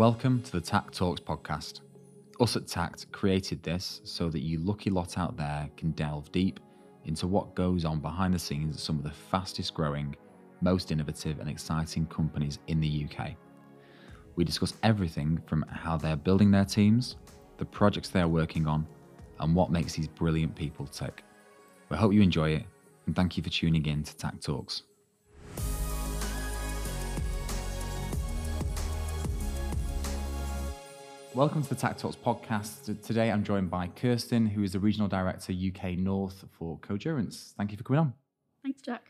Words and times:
Welcome 0.00 0.40
to 0.44 0.52
the 0.52 0.62
Tact 0.62 0.94
Talks 0.94 1.20
podcast. 1.20 1.82
Us 2.40 2.56
at 2.56 2.66
Tact 2.66 3.12
created 3.12 3.62
this 3.62 4.00
so 4.02 4.30
that 4.30 4.40
you 4.40 4.58
lucky 4.58 4.88
lot 4.88 5.18
out 5.18 5.36
there 5.36 5.68
can 5.76 5.90
delve 5.90 6.32
deep 6.32 6.58
into 7.04 7.26
what 7.26 7.54
goes 7.54 7.84
on 7.84 8.00
behind 8.00 8.32
the 8.32 8.38
scenes 8.38 8.76
at 8.76 8.80
some 8.80 8.96
of 8.96 9.04
the 9.04 9.10
fastest 9.10 9.74
growing, 9.74 10.16
most 10.62 10.90
innovative, 10.90 11.38
and 11.38 11.50
exciting 11.50 12.06
companies 12.06 12.60
in 12.68 12.80
the 12.80 13.04
UK. 13.04 13.32
We 14.36 14.44
discuss 14.44 14.72
everything 14.82 15.38
from 15.44 15.66
how 15.68 15.98
they're 15.98 16.16
building 16.16 16.50
their 16.50 16.64
teams, 16.64 17.16
the 17.58 17.66
projects 17.66 18.08
they 18.08 18.22
are 18.22 18.26
working 18.26 18.66
on, 18.66 18.86
and 19.40 19.54
what 19.54 19.70
makes 19.70 19.92
these 19.92 20.08
brilliant 20.08 20.56
people 20.56 20.86
tick. 20.86 21.22
We 21.90 21.98
hope 21.98 22.14
you 22.14 22.22
enjoy 22.22 22.52
it, 22.52 22.64
and 23.04 23.14
thank 23.14 23.36
you 23.36 23.42
for 23.42 23.50
tuning 23.50 23.84
in 23.84 24.02
to 24.04 24.16
Tact 24.16 24.42
Talks. 24.42 24.84
Welcome 31.32 31.62
to 31.62 31.68
the 31.68 31.76
Tact 31.76 32.00
Talks 32.00 32.16
podcast. 32.16 33.04
Today 33.06 33.30
I'm 33.30 33.44
joined 33.44 33.70
by 33.70 33.86
Kirsten, 33.86 34.46
who 34.46 34.64
is 34.64 34.72
the 34.72 34.80
Regional 34.80 35.06
Director 35.06 35.52
UK 35.52 35.96
North 35.96 36.44
for 36.50 36.76
Codurance. 36.80 37.52
Thank 37.52 37.70
you 37.70 37.78
for 37.78 37.84
coming 37.84 38.00
on. 38.00 38.14
Thanks, 38.64 38.82
Jack. 38.82 39.04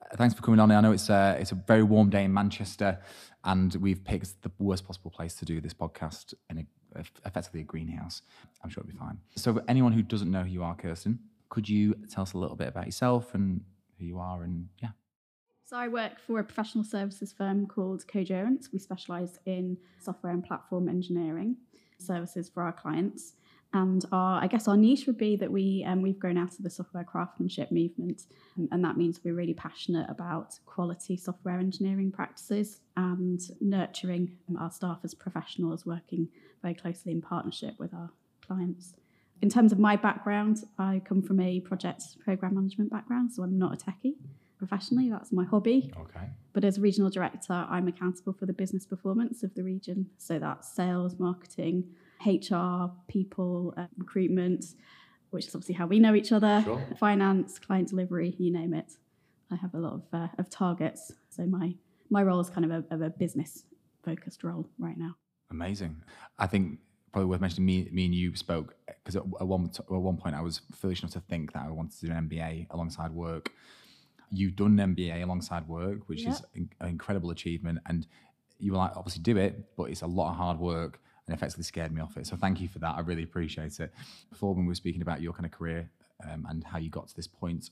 Uh, 0.00 0.16
Thanks 0.16 0.36
for 0.36 0.42
coming 0.42 0.60
on. 0.60 0.70
I 0.70 0.80
know 0.80 0.92
it's 0.92 1.10
a, 1.10 1.36
it's 1.40 1.50
a 1.50 1.56
very 1.56 1.82
warm 1.82 2.10
day 2.10 2.22
in 2.24 2.32
Manchester, 2.32 3.00
and 3.42 3.74
we've 3.74 4.04
picked 4.04 4.40
the 4.42 4.52
worst 4.60 4.86
possible 4.86 5.10
place 5.10 5.34
to 5.34 5.44
do 5.44 5.60
this 5.60 5.74
podcast 5.74 6.34
in 6.48 6.58
a, 6.94 7.00
effectively 7.26 7.62
a 7.62 7.64
greenhouse. 7.64 8.22
I'm 8.62 8.70
sure 8.70 8.82
it'll 8.82 8.92
be 8.92 8.98
fine. 8.98 9.18
So, 9.34 9.54
for 9.54 9.64
anyone 9.66 9.92
who 9.92 10.02
doesn't 10.02 10.30
know 10.30 10.44
who 10.44 10.50
you 10.50 10.62
are, 10.62 10.76
Kirsten, 10.76 11.18
could 11.48 11.68
you 11.68 11.94
tell 12.08 12.22
us 12.22 12.34
a 12.34 12.38
little 12.38 12.56
bit 12.56 12.68
about 12.68 12.86
yourself 12.86 13.34
and 13.34 13.62
who 13.98 14.04
you 14.04 14.20
are? 14.20 14.44
And 14.44 14.68
yeah, 14.80 14.90
So 15.74 15.80
I 15.80 15.88
work 15.88 16.20
for 16.24 16.38
a 16.38 16.44
professional 16.44 16.84
services 16.84 17.32
firm 17.32 17.66
called 17.66 18.06
Codurance. 18.06 18.72
We 18.72 18.78
specialise 18.78 19.40
in 19.44 19.76
software 19.98 20.32
and 20.32 20.44
platform 20.44 20.88
engineering 20.88 21.56
services 21.98 22.48
for 22.48 22.62
our 22.62 22.70
clients. 22.70 23.32
And 23.72 24.04
our, 24.12 24.40
I 24.40 24.46
guess 24.46 24.68
our 24.68 24.76
niche 24.76 25.08
would 25.08 25.18
be 25.18 25.34
that 25.34 25.50
we 25.50 25.84
um, 25.84 26.00
we've 26.00 26.20
grown 26.20 26.38
out 26.38 26.52
of 26.52 26.62
the 26.62 26.70
software 26.70 27.02
craftsmanship 27.02 27.72
movement, 27.72 28.26
um, 28.56 28.68
and 28.70 28.84
that 28.84 28.96
means 28.96 29.18
we're 29.24 29.34
really 29.34 29.52
passionate 29.52 30.08
about 30.08 30.60
quality 30.64 31.16
software 31.16 31.58
engineering 31.58 32.12
practices 32.12 32.78
and 32.96 33.40
nurturing 33.60 34.30
our 34.56 34.70
staff 34.70 35.00
as 35.02 35.12
professionals, 35.12 35.84
working 35.84 36.28
very 36.62 36.74
closely 36.74 37.10
in 37.10 37.20
partnership 37.20 37.74
with 37.80 37.92
our 37.92 38.10
clients. 38.46 38.94
In 39.42 39.48
terms 39.48 39.72
of 39.72 39.80
my 39.80 39.96
background, 39.96 40.58
I 40.78 41.02
come 41.04 41.20
from 41.20 41.40
a 41.40 41.58
project 41.58 42.20
program 42.24 42.54
management 42.54 42.92
background, 42.92 43.32
so 43.32 43.42
I'm 43.42 43.58
not 43.58 43.74
a 43.74 43.84
techie 43.90 44.14
professionally. 44.68 45.10
That's 45.10 45.32
my 45.32 45.44
hobby. 45.44 45.92
okay. 46.00 46.26
But 46.52 46.64
as 46.64 46.78
regional 46.78 47.10
director, 47.10 47.52
I'm 47.68 47.88
accountable 47.88 48.32
for 48.32 48.46
the 48.46 48.52
business 48.52 48.86
performance 48.86 49.42
of 49.42 49.54
the 49.54 49.62
region. 49.62 50.06
So 50.18 50.38
that's 50.38 50.68
sales, 50.74 51.18
marketing, 51.18 51.84
HR, 52.24 52.90
people, 53.08 53.74
uh, 53.76 53.86
recruitment, 53.98 54.64
which 55.30 55.46
is 55.48 55.54
obviously 55.54 55.74
how 55.74 55.86
we 55.86 55.98
know 55.98 56.14
each 56.14 56.32
other, 56.32 56.62
Sure. 56.64 56.82
finance, 56.98 57.58
client 57.58 57.88
delivery, 57.88 58.34
you 58.38 58.52
name 58.52 58.72
it. 58.72 58.92
I 59.50 59.56
have 59.56 59.74
a 59.74 59.78
lot 59.78 59.94
of, 59.94 60.02
uh, 60.12 60.28
of 60.38 60.48
targets. 60.48 61.12
So 61.28 61.44
my, 61.44 61.74
my 62.08 62.22
role 62.22 62.40
is 62.40 62.48
kind 62.48 62.64
of 62.64 62.70
a, 62.70 62.94
of 62.94 63.02
a 63.02 63.10
business 63.10 63.64
focused 64.04 64.44
role 64.44 64.68
right 64.78 64.96
now. 64.96 65.16
Amazing. 65.50 66.02
I 66.38 66.46
think 66.46 66.78
probably 67.12 67.28
worth 67.28 67.40
mentioning. 67.40 67.66
Me, 67.66 67.88
me 67.92 68.06
and 68.06 68.14
you 68.14 68.34
spoke 68.36 68.74
because 68.86 69.16
at, 69.16 69.22
at 69.40 69.46
one 69.46 69.70
at 69.78 69.88
one 69.90 70.16
point 70.16 70.34
I 70.34 70.40
was 70.40 70.62
foolish 70.72 71.00
enough 71.02 71.12
to 71.12 71.20
think 71.20 71.52
that 71.52 71.62
I 71.64 71.70
wanted 71.70 71.98
to 72.00 72.06
do 72.06 72.12
an 72.12 72.28
MBA 72.28 72.66
alongside 72.70 73.12
work. 73.12 73.50
You've 74.30 74.56
done 74.56 74.78
an 74.78 74.94
MBA 74.94 75.22
alongside 75.22 75.66
work, 75.68 76.08
which 76.08 76.26
is 76.26 76.42
in- 76.54 76.70
an 76.80 76.88
incredible 76.88 77.30
achievement, 77.30 77.78
and 77.86 78.06
you 78.58 78.72
will 78.72 78.78
like, 78.78 78.96
obviously 78.96 79.22
do 79.22 79.36
it, 79.36 79.76
but 79.76 79.84
it's 79.84 80.02
a 80.02 80.06
lot 80.06 80.30
of 80.30 80.36
hard 80.36 80.58
work 80.58 81.00
and 81.26 81.34
effectively 81.34 81.64
scared 81.64 81.92
me 81.92 82.00
off 82.00 82.16
it. 82.16 82.26
So 82.26 82.36
thank 82.36 82.60
you 82.60 82.68
for 82.68 82.78
that. 82.80 82.94
I 82.96 83.00
really 83.00 83.22
appreciate 83.22 83.80
it. 83.80 83.92
Before 84.30 84.54
when 84.54 84.64
we 84.64 84.70
were 84.70 84.74
speaking 84.74 85.02
about 85.02 85.20
your 85.20 85.32
kind 85.32 85.46
of 85.46 85.52
career 85.52 85.90
um, 86.28 86.46
and 86.48 86.64
how 86.64 86.78
you 86.78 86.90
got 86.90 87.08
to 87.08 87.16
this 87.16 87.26
point, 87.26 87.70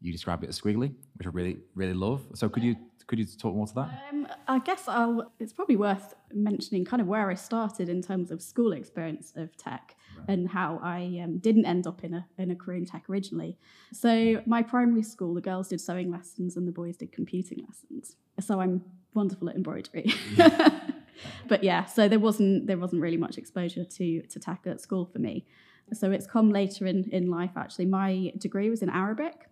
you 0.00 0.12
described 0.12 0.44
it 0.44 0.48
as 0.48 0.60
squiggly, 0.60 0.94
which 1.16 1.26
I 1.26 1.30
really 1.30 1.58
really 1.74 1.92
love. 1.92 2.22
So 2.34 2.48
could 2.48 2.62
you 2.62 2.76
could 3.06 3.18
you 3.18 3.26
talk 3.26 3.54
more 3.54 3.66
to 3.66 3.74
that? 3.74 4.02
Um, 4.10 4.28
I 4.46 4.60
guess 4.60 4.86
I'll, 4.86 5.32
it's 5.40 5.52
probably 5.52 5.76
worth 5.76 6.14
mentioning 6.32 6.84
kind 6.84 7.00
of 7.00 7.08
where 7.08 7.28
I 7.28 7.34
started 7.34 7.88
in 7.88 8.02
terms 8.02 8.30
of 8.30 8.40
school 8.40 8.72
experience 8.72 9.32
of 9.34 9.56
tech 9.56 9.96
and 10.28 10.48
how 10.48 10.80
I 10.82 11.20
um, 11.22 11.38
didn't 11.38 11.66
end 11.66 11.86
up 11.86 12.04
in 12.04 12.14
a, 12.14 12.26
in 12.38 12.50
a 12.50 12.56
career 12.56 12.78
in 12.78 12.86
tech 12.86 13.08
originally. 13.08 13.56
So, 13.92 14.42
my 14.46 14.62
primary 14.62 15.02
school, 15.02 15.34
the 15.34 15.40
girls 15.40 15.68
did 15.68 15.80
sewing 15.80 16.10
lessons 16.10 16.56
and 16.56 16.66
the 16.66 16.72
boys 16.72 16.96
did 16.96 17.12
computing 17.12 17.64
lessons. 17.66 18.16
So, 18.40 18.60
I'm 18.60 18.82
wonderful 19.14 19.48
at 19.48 19.56
embroidery. 19.56 20.12
but 21.48 21.62
yeah, 21.64 21.84
so 21.84 22.08
there 22.08 22.18
wasn't 22.18 22.66
there 22.66 22.78
wasn't 22.78 23.02
really 23.02 23.16
much 23.16 23.38
exposure 23.38 23.84
to 23.84 24.22
to 24.22 24.38
tech 24.38 24.62
at 24.66 24.80
school 24.80 25.04
for 25.06 25.18
me. 25.18 25.46
So 25.92 26.10
it's 26.12 26.26
come 26.26 26.50
later 26.50 26.86
in, 26.86 27.08
in 27.10 27.30
life 27.30 27.52
actually. 27.56 27.86
My 27.86 28.32
degree 28.38 28.70
was 28.70 28.82
in 28.82 28.88
Arabic. 28.88 29.48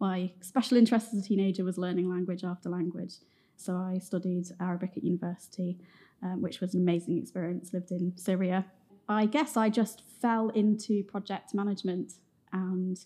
My 0.00 0.32
special 0.40 0.78
interest 0.78 1.12
as 1.12 1.20
a 1.20 1.22
teenager 1.22 1.64
was 1.64 1.78
learning 1.78 2.08
language 2.08 2.44
after 2.44 2.68
language. 2.68 3.14
So 3.56 3.76
I 3.76 3.98
studied 3.98 4.46
Arabic 4.58 4.92
at 4.96 5.04
university, 5.04 5.78
um, 6.22 6.40
which 6.40 6.60
was 6.60 6.74
an 6.74 6.80
amazing 6.80 7.18
experience. 7.18 7.72
Lived 7.72 7.92
in 7.92 8.16
Syria. 8.16 8.64
I 9.08 9.26
guess 9.26 9.56
I 9.56 9.68
just 9.68 10.02
fell 10.20 10.48
into 10.50 11.02
project 11.04 11.54
management 11.54 12.14
and 12.52 12.98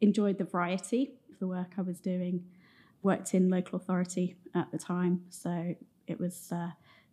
enjoyed 0.00 0.38
the 0.38 0.44
variety 0.44 1.12
of 1.32 1.38
the 1.38 1.46
work 1.46 1.72
I 1.78 1.82
was 1.82 2.00
doing. 2.00 2.44
Worked 3.02 3.34
in 3.34 3.48
local 3.48 3.76
authority 3.76 4.36
at 4.54 4.70
the 4.72 4.78
time, 4.78 5.22
so 5.30 5.74
it 6.06 6.18
was 6.18 6.50
uh, 6.50 6.70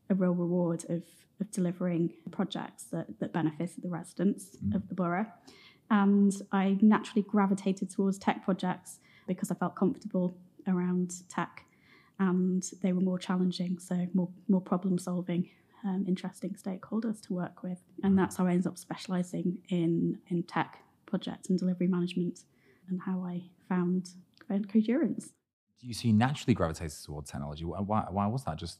a 0.09 0.15
real 0.15 0.33
reward 0.33 0.83
of, 0.89 1.03
of 1.39 1.51
delivering 1.51 2.11
projects 2.31 2.85
that, 2.85 3.19
that 3.19 3.31
benefited 3.31 3.83
the 3.83 3.89
residents 3.89 4.57
of 4.73 4.87
the 4.87 4.95
borough. 4.95 5.27
And 5.91 6.33
I 6.51 6.79
naturally 6.81 7.21
gravitated 7.21 7.91
towards 7.91 8.17
tech 8.17 8.43
projects 8.43 8.99
because 9.27 9.51
I 9.51 9.55
felt 9.55 9.75
comfortable 9.75 10.35
around 10.67 11.13
tech 11.29 11.65
and 12.17 12.63
they 12.81 12.93
were 12.93 13.01
more 13.01 13.19
challenging, 13.19 13.77
so 13.77 14.07
more, 14.13 14.29
more 14.47 14.61
problem 14.61 14.97
solving, 14.97 15.49
um, 15.85 16.05
interesting 16.07 16.55
stakeholders 16.55 17.21
to 17.21 17.33
work 17.33 17.63
with. 17.63 17.79
And 18.03 18.17
that's 18.17 18.35
how 18.37 18.47
I 18.47 18.51
ended 18.51 18.67
up 18.67 18.77
specialising 18.77 19.59
in, 19.69 20.19
in 20.29 20.43
tech 20.43 20.79
projects 21.05 21.49
and 21.49 21.59
delivery 21.59 21.87
management 21.87 22.41
and 22.89 22.99
how 23.05 23.23
I 23.23 23.43
found. 23.69 24.09
Do 25.79 25.87
you 25.87 25.93
see 25.93 26.11
naturally 26.11 26.53
gravitated 26.53 26.97
towards 27.03 27.31
technology? 27.31 27.65
Why, 27.65 27.79
why, 27.79 28.27
was 28.27 28.43
that? 28.45 28.57
Just 28.57 28.79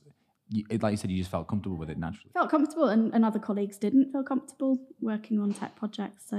you, 0.50 0.64
it, 0.70 0.84
like 0.84 0.92
you 0.92 0.98
said, 0.98 1.10
you 1.10 1.18
just 1.18 1.32
felt 1.32 1.48
comfortable 1.48 1.78
with 1.78 1.90
it 1.90 1.98
naturally. 1.98 2.30
felt 2.34 2.52
comfortable 2.52 2.90
and, 2.90 3.14
and 3.14 3.26
other 3.26 3.40
colleagues 3.40 3.78
didn't 3.78 4.12
feel 4.12 4.24
comfortable 4.24 4.78
working 5.02 5.40
on 5.40 5.54
tech 5.54 5.76
projects 5.76 6.26
so 6.30 6.38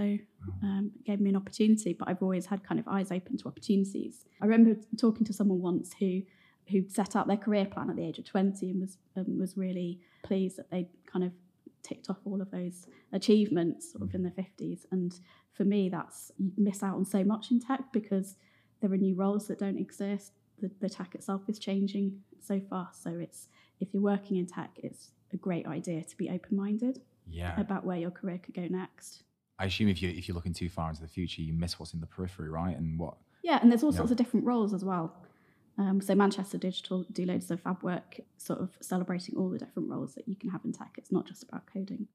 um, 0.62 0.92
it 0.94 1.04
gave 1.04 1.20
me 1.20 1.28
an 1.28 1.34
opportunity 1.34 1.92
but 1.98 2.06
i've 2.06 2.22
always 2.22 2.46
had 2.46 2.62
kind 2.62 2.78
of 2.78 2.86
eyes 2.86 3.10
open 3.10 3.36
to 3.36 3.48
opportunities 3.48 4.24
i 4.40 4.46
remember 4.46 4.80
talking 4.96 5.24
to 5.26 5.32
someone 5.32 5.60
once 5.60 5.92
who 5.98 6.22
who 6.70 6.88
set 6.88 7.14
out 7.16 7.26
their 7.28 7.36
career 7.36 7.64
plan 7.64 7.90
at 7.90 7.96
the 7.96 8.04
age 8.04 8.18
of 8.18 8.24
20 8.24 8.70
and 8.70 8.80
was 8.80 8.98
um, 9.16 9.38
was 9.38 9.56
really 9.56 10.00
pleased 10.24 10.56
that 10.58 10.70
they 10.70 10.88
kind 11.10 11.24
of 11.24 11.32
ticked 11.82 12.10
off 12.10 12.18
all 12.24 12.40
of 12.42 12.50
those 12.50 12.86
achievements 13.12 13.92
sort 13.92 14.02
of 14.02 14.14
in 14.14 14.22
the 14.22 14.30
50s 14.30 14.80
and 14.90 15.20
for 15.52 15.64
me 15.64 15.88
that's 15.88 16.32
you 16.38 16.50
miss 16.56 16.82
out 16.82 16.94
on 16.96 17.04
so 17.04 17.22
much 17.24 17.50
in 17.50 17.60
tech 17.60 17.80
because 17.92 18.36
there 18.80 18.92
are 18.92 18.96
new 18.96 19.14
roles 19.14 19.46
that 19.48 19.58
don't 19.58 19.78
exist 19.78 20.32
the, 20.60 20.70
the 20.80 20.88
tech 20.88 21.14
itself 21.14 21.42
is 21.48 21.58
changing 21.58 22.18
so 22.40 22.60
fast 22.70 23.02
so 23.02 23.10
it's 23.10 23.48
if 23.80 23.88
you're 23.92 24.02
working 24.02 24.36
in 24.36 24.46
tech 24.46 24.70
it's 24.82 25.10
a 25.32 25.36
great 25.36 25.66
idea 25.66 26.02
to 26.02 26.16
be 26.16 26.28
open-minded 26.30 27.00
Yeah. 27.28 27.58
about 27.60 27.84
where 27.84 27.96
your 27.98 28.10
career 28.10 28.38
could 28.38 28.54
go 28.54 28.66
next 28.68 29.22
I 29.58 29.66
assume 29.66 29.88
if 29.88 30.02
you 30.02 30.10
if 30.10 30.26
you're 30.28 30.34
looking 30.34 30.52
too 30.52 30.68
far 30.68 30.90
into 30.90 31.00
the 31.00 31.08
future, 31.08 31.40
you 31.40 31.54
miss 31.54 31.78
what's 31.80 31.94
in 31.94 32.00
the 32.00 32.06
periphery, 32.06 32.50
right? 32.50 32.76
And 32.76 32.98
what 32.98 33.14
yeah 33.42 33.58
and 33.62 33.70
there's 33.70 33.82
all 33.82 33.90
Yeah. 33.92 33.98
sorts 33.98 34.10
of 34.12 34.18
different 34.18 34.44
roles 34.44 34.74
as 34.74 34.84
well 34.84 35.14
um, 35.78 36.00
so 36.00 36.14
manchester 36.14 36.58
digital 36.58 37.04
do 37.12 37.24
loads 37.24 37.50
of 37.50 37.60
fab 37.60 37.82
work 37.82 38.20
sort 38.36 38.60
of 38.60 38.70
celebrating 38.80 39.36
all 39.36 39.50
the 39.50 39.58
different 39.58 39.88
roles 39.88 40.14
that 40.14 40.26
you 40.28 40.36
can 40.36 40.50
have 40.50 40.64
in 40.64 40.72
tech 40.72 40.94
it's 40.96 41.12
not 41.12 41.26
just 41.26 41.42
about 41.42 41.62
coding 41.72 42.06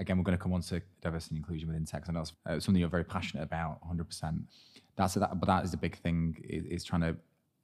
again, 0.00 0.16
we're 0.16 0.24
going 0.24 0.36
to 0.36 0.42
come 0.42 0.52
on 0.52 0.62
to 0.62 0.80
diversity 1.02 1.36
and 1.36 1.44
inclusion 1.44 1.68
within 1.68 1.84
tech, 1.84 2.10
know 2.10 2.20
it's 2.20 2.32
uh, 2.46 2.58
something 2.58 2.80
you're 2.80 2.88
very 2.88 3.04
passionate 3.04 3.42
about, 3.42 3.78
100%. 3.86 4.42
That's 4.96 5.14
that, 5.14 5.38
but 5.38 5.46
that 5.46 5.64
is 5.64 5.70
the 5.70 5.76
big 5.76 5.96
thing 5.98 6.36
is, 6.42 6.64
is 6.64 6.84
trying 6.84 7.02
to 7.02 7.16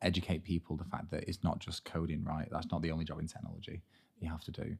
educate 0.02 0.44
people 0.44 0.76
the 0.76 0.84
fact 0.84 1.10
that 1.10 1.24
it's 1.26 1.42
not 1.42 1.58
just 1.58 1.84
coding, 1.84 2.22
right? 2.22 2.46
That's 2.52 2.70
not 2.70 2.82
the 2.82 2.90
only 2.92 3.04
job 3.04 3.18
in 3.18 3.26
technology 3.26 3.82
you 4.20 4.28
have 4.28 4.44
to 4.44 4.52
do. 4.52 4.76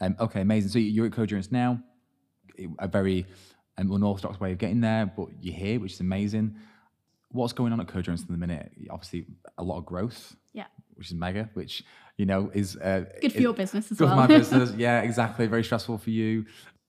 Um, 0.00 0.16
okay, 0.20 0.40
amazing. 0.40 0.70
So 0.70 0.78
you're 0.78 1.06
at 1.06 1.12
Codurance 1.12 1.52
now, 1.52 1.80
a 2.78 2.88
very 2.88 3.26
um, 3.76 3.92
unorthodox 3.92 4.40
way 4.40 4.52
of 4.52 4.58
getting 4.58 4.80
there, 4.80 5.12
but 5.14 5.28
you're 5.40 5.54
here, 5.54 5.80
which 5.80 5.94
is 5.94 6.00
amazing. 6.00 6.56
What's 7.32 7.52
going 7.52 7.72
on 7.72 7.80
at 7.80 7.86
Codurance 7.86 8.20
in 8.20 8.32
the 8.32 8.38
minute? 8.38 8.72
Obviously, 8.90 9.26
a 9.56 9.62
lot 9.62 9.78
of 9.78 9.86
growth, 9.86 10.36
yeah 10.52 10.66
which 11.00 11.08
is 11.08 11.14
mega, 11.14 11.48
which 11.54 11.82
you 12.18 12.26
know 12.26 12.50
is 12.52 12.76
uh, 12.76 13.04
good 13.22 13.32
for 13.32 13.38
is- 13.38 13.42
your 13.42 13.54
business 13.54 13.90
as 13.90 13.96
good 13.96 14.04
well 14.04 14.14
for 14.16 14.20
my 14.20 14.26
business. 14.38 14.72
Yeah, 14.76 15.00
exactly. 15.00 15.46
Very 15.46 15.64
stressful 15.64 15.96
for 15.96 16.10
you. 16.10 16.44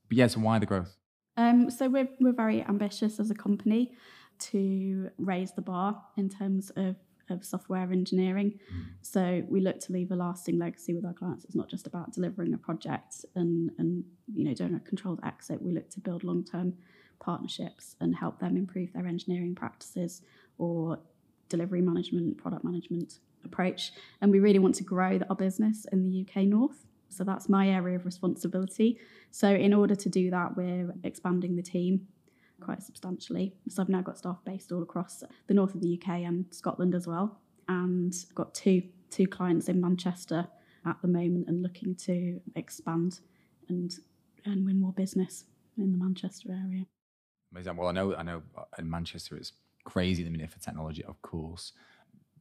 But 0.10 0.18
yeah, 0.18 0.28
so 0.28 0.42
why 0.42 0.60
the 0.60 0.66
growth? 0.66 0.94
Um, 1.38 1.72
so 1.72 1.88
we're 1.88 2.10
we're 2.20 2.34
very 2.34 2.62
ambitious 2.62 3.22
as 3.22 3.32
a 3.32 3.36
company 3.36 3.94
to 4.52 5.10
raise 5.18 5.54
the 5.54 5.62
bar 5.62 6.04
in 6.18 6.28
terms 6.28 6.72
of 6.76 6.98
of 7.30 7.46
software 7.46 7.90
engineering. 7.90 8.60
So 9.02 9.44
we 9.48 9.62
look 9.62 9.80
to 9.80 9.94
leave 9.94 10.12
a 10.12 10.16
lasting 10.18 10.60
legacy 10.60 10.94
with 10.94 11.06
our 11.06 11.14
clients. 11.14 11.46
It's 11.46 11.56
not 11.56 11.70
just 11.70 11.88
about 11.88 12.12
delivering 12.12 12.54
a 12.54 12.58
project 12.58 13.24
and 13.36 13.72
and 13.78 14.04
you 14.36 14.44
know 14.44 14.54
doing 14.54 14.76
a 14.76 14.80
controlled 14.82 15.22
exit. 15.24 15.62
We 15.62 15.72
look 15.72 15.90
to 15.92 16.02
build 16.02 16.26
long 16.26 16.44
term 16.44 16.74
partnerships 17.22 17.96
and 18.02 18.16
help 18.16 18.40
them 18.40 18.58
improve 18.58 18.92
their 18.92 19.08
engineering 19.08 19.56
practices 19.56 20.22
or 20.58 21.00
delivery 21.48 21.82
management, 21.82 22.38
product 22.38 22.66
management 22.66 23.20
approach. 23.46 23.94
And 24.22 24.32
we 24.32 24.40
really 24.40 24.60
want 24.60 24.76
to 24.76 24.84
grow 24.84 25.20
our 25.30 25.36
business 25.36 25.86
in 25.92 26.04
the 26.04 26.26
UK 26.26 26.44
North. 26.44 26.86
So 27.10 27.24
that's 27.24 27.50
my 27.50 27.70
area 27.70 27.96
of 27.96 28.06
responsibility. 28.06 29.00
So 29.32 29.50
in 29.50 29.74
order 29.74 29.96
to 29.96 30.10
do 30.10 30.30
that, 30.32 30.56
we're 30.56 30.94
expanding 31.04 31.56
the 31.56 31.62
team 31.62 32.08
quite 32.62 32.82
substantially. 32.84 33.54
So 33.70 33.82
I've 33.82 33.90
now 33.90 34.02
got 34.02 34.18
staff 34.18 34.40
based 34.46 34.72
all 34.72 34.84
across 34.84 35.24
the 35.48 35.54
north 35.54 35.76
of 35.76 35.82
the 35.82 36.00
UK 36.00 36.22
and 36.22 36.46
Scotland 36.52 36.96
as 36.96 37.08
well. 37.08 37.40
And 37.68 38.14
I've 38.30 38.36
got 38.36 38.54
two 38.54 38.84
two 39.10 39.28
clients 39.28 39.68
in 39.68 39.82
Manchester 39.82 40.48
at 40.86 40.96
the 41.02 41.08
moment 41.08 41.48
and 41.50 41.62
looking 41.62 41.96
to 41.96 42.40
expand 42.56 43.20
and 43.68 43.94
and 44.46 44.66
win 44.66 44.80
more 44.80 44.94
business 44.94 45.46
in 45.78 45.92
the 45.92 45.98
Manchester 45.98 46.50
area. 46.52 46.86
Amazing. 47.52 47.76
Well, 47.76 47.90
I 47.90 47.92
know 47.92 48.16
I 48.16 48.24
know 48.24 48.42
uh, 48.58 48.64
in 48.78 48.90
Manchester 48.90 49.36
it's 49.36 49.54
crazy 49.84 50.24
the 50.24 50.30
minute 50.30 50.50
for 50.50 50.60
technology, 50.60 51.04
of 51.04 51.22
course. 51.22 51.74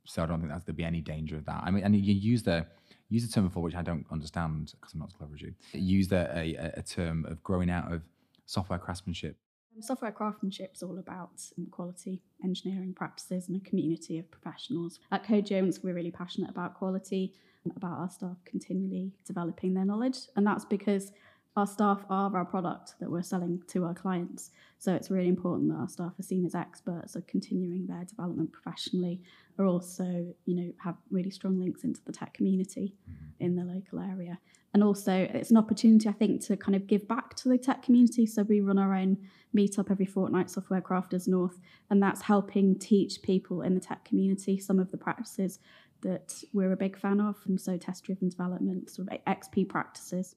So 0.04 0.22
I 0.22 0.26
don't 0.26 0.40
think 0.40 0.52
there'd 0.64 0.76
be 0.76 0.84
any 0.84 1.00
danger 1.00 1.36
of 1.36 1.44
that. 1.46 1.62
I 1.64 1.70
mean, 1.70 1.84
and 1.84 1.94
you 1.94 2.14
use 2.14 2.42
the 2.42 2.66
use 3.08 3.26
the 3.26 3.32
term 3.32 3.46
before, 3.46 3.62
which 3.62 3.74
I 3.74 3.82
don't 3.82 4.06
understand 4.10 4.72
because 4.80 4.94
I'm 4.94 5.00
not 5.00 5.08
as 5.08 5.14
clever 5.14 5.34
as 5.34 5.42
you. 5.42 5.54
Use 5.72 6.10
a, 6.12 6.30
a, 6.36 6.78
a 6.78 6.82
term 6.82 7.26
of 7.26 7.42
growing 7.42 7.70
out 7.70 7.92
of 7.92 8.02
software 8.46 8.78
craftsmanship 8.78 9.36
um, 9.74 9.82
Software 9.82 10.12
craftsmanship 10.12 10.72
is 10.74 10.82
all 10.82 10.98
about 10.98 11.30
quality 11.70 12.22
engineering 12.42 12.92
practices 12.94 13.48
and 13.48 13.56
a 13.56 13.68
community 13.68 14.18
of 14.18 14.30
professionals. 14.30 15.00
At 15.12 15.24
Codurance, 15.24 15.82
we're 15.82 15.94
really 15.94 16.10
passionate 16.10 16.50
about 16.50 16.74
quality, 16.74 17.34
um, 17.64 17.72
about 17.76 17.98
our 17.98 18.10
staff 18.10 18.36
continually 18.44 19.12
developing 19.26 19.74
their 19.74 19.84
knowledge, 19.84 20.18
and 20.36 20.46
that's 20.46 20.64
because 20.64 21.12
our 21.56 21.66
staff 21.66 22.04
are 22.08 22.34
our 22.36 22.44
product 22.44 22.94
that 23.00 23.10
we're 23.10 23.22
selling 23.22 23.62
to 23.68 23.84
our 23.84 23.94
clients. 23.94 24.50
So 24.78 24.94
it's 24.94 25.10
really 25.10 25.28
important 25.28 25.70
that 25.70 25.78
our 25.78 25.88
staff 25.88 26.12
are 26.18 26.22
seen 26.22 26.46
as 26.46 26.54
experts, 26.54 27.16
are 27.16 27.22
continuing 27.22 27.86
their 27.86 28.04
development 28.04 28.52
professionally, 28.52 29.20
are 29.58 29.66
also, 29.66 30.32
you 30.46 30.56
know, 30.56 30.72
have 30.82 30.96
really 31.10 31.30
strong 31.30 31.58
links 31.58 31.82
into 31.82 32.00
the 32.06 32.12
tech 32.12 32.34
community 32.34 32.94
mm-hmm. 33.10 33.44
in 33.44 33.56
the 33.56 33.64
local 33.64 33.98
area. 33.98 34.38
And 34.72 34.84
also 34.84 35.28
it's 35.34 35.50
an 35.50 35.56
opportunity, 35.56 36.08
I 36.08 36.12
think, 36.12 36.40
to 36.46 36.56
kind 36.56 36.76
of 36.76 36.86
give 36.86 37.08
back 37.08 37.34
to 37.36 37.48
the 37.48 37.58
tech 37.58 37.82
community. 37.82 38.26
So 38.26 38.42
we 38.42 38.60
run 38.60 38.78
our 38.78 38.94
own 38.94 39.18
meetup 39.54 39.90
every 39.90 40.06
fortnight, 40.06 40.50
Software 40.50 40.80
Crafters 40.80 41.26
North, 41.26 41.58
and 41.90 42.00
that's 42.00 42.22
helping 42.22 42.78
teach 42.78 43.22
people 43.22 43.62
in 43.62 43.74
the 43.74 43.80
tech 43.80 44.04
community 44.04 44.58
some 44.58 44.78
of 44.78 44.92
the 44.92 44.96
practices 44.96 45.58
that 46.02 46.42
we're 46.52 46.72
a 46.72 46.76
big 46.76 46.96
fan 46.96 47.20
of, 47.20 47.36
and 47.46 47.60
so 47.60 47.76
test 47.76 48.04
driven 48.04 48.28
development, 48.28 48.88
sort 48.88 49.08
of 49.08 49.18
XP 49.24 49.68
practices. 49.68 50.36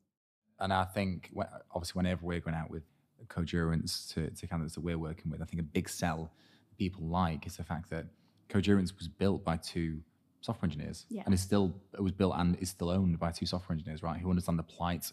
And 0.63 0.71
I 0.71 0.85
think, 0.85 1.31
obviously, 1.71 1.99
whenever 1.99 2.25
we're 2.25 2.39
going 2.39 2.55
out 2.55 2.71
with 2.71 2.83
Codurance 3.27 4.11
to, 4.13 4.29
to 4.29 4.47
candidates 4.47 4.75
that 4.75 4.81
we're 4.81 4.97
working 4.97 5.29
with, 5.29 5.41
I 5.41 5.45
think 5.45 5.59
a 5.59 5.63
big 5.63 5.89
sell 5.89 6.31
people 6.77 7.05
like 7.05 7.45
is 7.45 7.57
the 7.57 7.63
fact 7.63 7.89
that 7.89 8.05
Codurance 8.49 8.97
was 8.97 9.09
built 9.09 9.43
by 9.43 9.57
two 9.57 9.99
software 10.41 10.67
engineers 10.67 11.05
yeah. 11.09 11.21
and 11.25 11.33
is 11.33 11.41
still 11.41 11.73
it 11.93 12.01
was 12.01 12.11
built 12.11 12.33
and 12.37 12.57
is 12.59 12.69
still 12.69 12.89
owned 12.89 13.19
by 13.19 13.31
two 13.31 13.45
software 13.45 13.75
engineers, 13.75 14.01
right? 14.01 14.19
Who 14.19 14.29
understand 14.29 14.57
the 14.57 14.63
plight 14.63 15.11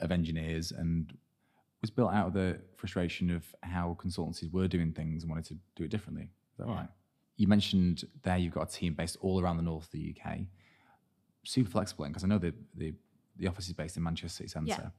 of 0.00 0.10
engineers 0.10 0.72
and 0.72 1.12
was 1.80 1.90
built 1.90 2.12
out 2.12 2.28
of 2.28 2.32
the 2.32 2.58
frustration 2.76 3.30
of 3.30 3.44
how 3.62 3.96
consultancies 4.02 4.52
were 4.52 4.68
doing 4.68 4.92
things 4.92 5.22
and 5.22 5.30
wanted 5.30 5.46
to 5.46 5.54
do 5.76 5.84
it 5.84 5.90
differently. 5.90 6.24
Is 6.52 6.58
that 6.58 6.68
yeah. 6.68 6.74
right? 6.74 6.88
You 7.36 7.46
mentioned 7.46 8.04
there 8.22 8.36
you've 8.36 8.54
got 8.54 8.68
a 8.68 8.72
team 8.72 8.94
based 8.94 9.16
all 9.20 9.40
around 9.40 9.56
the 9.56 9.62
north 9.62 9.84
of 9.84 9.90
the 9.92 10.14
UK. 10.14 10.40
Super 11.44 11.70
flexible, 11.70 12.06
because 12.06 12.24
I 12.24 12.26
know 12.26 12.38
the, 12.38 12.52
the 12.74 12.92
the 13.36 13.46
office 13.46 13.66
is 13.68 13.72
based 13.72 13.96
in 13.96 14.02
Manchester 14.02 14.36
City 14.36 14.48
Centre. 14.48 14.92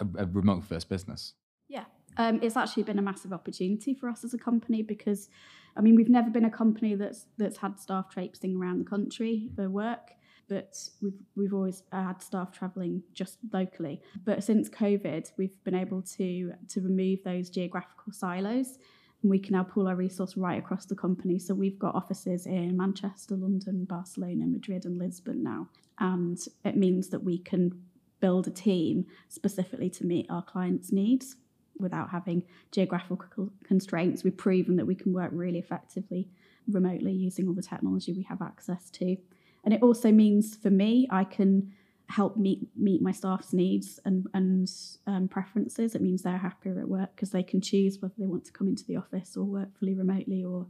Yeah. 0.00 0.06
A, 0.18 0.22
a, 0.22 0.26
remote 0.26 0.64
first 0.64 0.88
business. 0.88 1.34
Yeah, 1.68 1.84
um, 2.16 2.40
it's 2.42 2.56
actually 2.56 2.82
been 2.82 2.98
a 2.98 3.02
massive 3.02 3.32
opportunity 3.32 3.94
for 3.94 4.08
us 4.08 4.24
as 4.24 4.34
a 4.34 4.38
company 4.38 4.82
because, 4.82 5.28
I 5.76 5.80
mean, 5.80 5.94
we've 5.94 6.08
never 6.08 6.30
been 6.30 6.44
a 6.44 6.50
company 6.50 6.94
that's 6.94 7.26
that's 7.38 7.58
had 7.58 7.78
staff 7.78 8.10
traipsing 8.10 8.56
around 8.56 8.78
the 8.80 8.84
country 8.84 9.50
for 9.54 9.68
work 9.68 10.10
but 10.48 10.76
we've 11.02 11.20
we've 11.36 11.54
always 11.54 11.82
had 11.92 12.20
staff 12.22 12.52
travelling 12.52 13.02
just 13.12 13.38
locally. 13.52 14.00
But 14.24 14.44
since 14.44 14.68
COVID, 14.68 15.32
we've 15.38 15.62
been 15.64 15.74
able 15.74 16.02
to 16.02 16.52
to 16.68 16.80
remove 16.80 17.20
those 17.24 17.50
geographical 17.50 18.12
silos, 18.12 18.78
and 19.24 19.30
we 19.30 19.38
can 19.38 19.54
now 19.54 19.64
pool 19.64 19.88
our 19.88 19.96
resource 19.96 20.36
right 20.36 20.58
across 20.58 20.84
the 20.84 20.94
company. 20.94 21.38
So 21.38 21.54
we've 21.54 21.78
got 21.78 21.94
offices 21.94 22.46
in 22.46 22.76
Manchester, 22.76 23.34
London, 23.34 23.86
Barcelona, 23.86 24.46
Madrid, 24.46 24.84
and 24.84 24.98
Lisbon 24.98 25.42
now, 25.42 25.68
and 25.98 26.38
it 26.64 26.76
means 26.76 27.08
that 27.08 27.24
we 27.24 27.38
can 27.38 27.82
build 28.20 28.46
a 28.46 28.50
team 28.50 29.06
specifically 29.28 29.90
to 29.90 30.06
meet 30.06 30.26
our 30.30 30.42
clients' 30.42 30.92
needs 30.92 31.36
without 31.78 32.10
having 32.10 32.42
geographical 32.70 33.50
constraints. 33.64 34.22
We've 34.22 34.36
proven 34.36 34.76
that 34.76 34.86
we 34.86 34.94
can 34.94 35.12
work 35.12 35.30
really 35.32 35.58
effectively 35.58 36.28
remotely 36.68 37.12
using 37.12 37.48
all 37.48 37.54
the 37.54 37.62
technology 37.62 38.12
we 38.12 38.22
have 38.24 38.40
access 38.40 38.90
to. 38.90 39.16
And 39.64 39.74
it 39.74 39.82
also 39.82 40.12
means 40.12 40.56
for 40.56 40.70
me, 40.70 41.08
I 41.10 41.24
can 41.24 41.72
help 42.08 42.36
meet 42.36 42.68
meet 42.76 43.00
my 43.00 43.12
staff's 43.12 43.52
needs 43.52 43.98
and 44.04 44.26
and 44.34 44.70
um, 45.06 45.28
preferences. 45.28 45.94
It 45.94 46.02
means 46.02 46.22
they're 46.22 46.38
happier 46.38 46.78
at 46.78 46.88
work 46.88 47.10
because 47.14 47.30
they 47.30 47.42
can 47.42 47.60
choose 47.60 48.00
whether 48.00 48.14
they 48.18 48.26
want 48.26 48.44
to 48.46 48.52
come 48.52 48.68
into 48.68 48.84
the 48.84 48.96
office 48.96 49.36
or 49.36 49.44
work 49.44 49.78
fully 49.78 49.94
remotely 49.94 50.44
or 50.44 50.66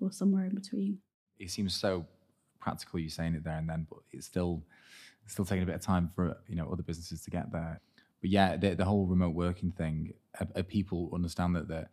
or 0.00 0.12
somewhere 0.12 0.44
in 0.44 0.54
between. 0.54 0.98
It 1.38 1.50
seems 1.50 1.74
so 1.74 2.06
practical 2.60 2.98
you 2.98 3.08
saying 3.08 3.34
it 3.34 3.44
there 3.44 3.58
and 3.58 3.68
then, 3.68 3.86
but 3.88 3.98
it's 4.12 4.26
still 4.26 4.62
it's 5.24 5.32
still 5.32 5.44
taking 5.44 5.62
a 5.62 5.66
bit 5.66 5.74
of 5.74 5.80
time 5.82 6.10
for 6.14 6.36
you 6.48 6.56
know 6.56 6.68
other 6.70 6.82
businesses 6.82 7.22
to 7.22 7.30
get 7.30 7.50
there. 7.52 7.80
But 8.20 8.30
yeah, 8.30 8.56
the, 8.56 8.74
the 8.74 8.84
whole 8.84 9.06
remote 9.06 9.34
working 9.34 9.72
thing, 9.72 10.14
uh, 10.40 10.46
uh, 10.56 10.62
people 10.66 11.10
understand 11.12 11.54
that 11.56 11.90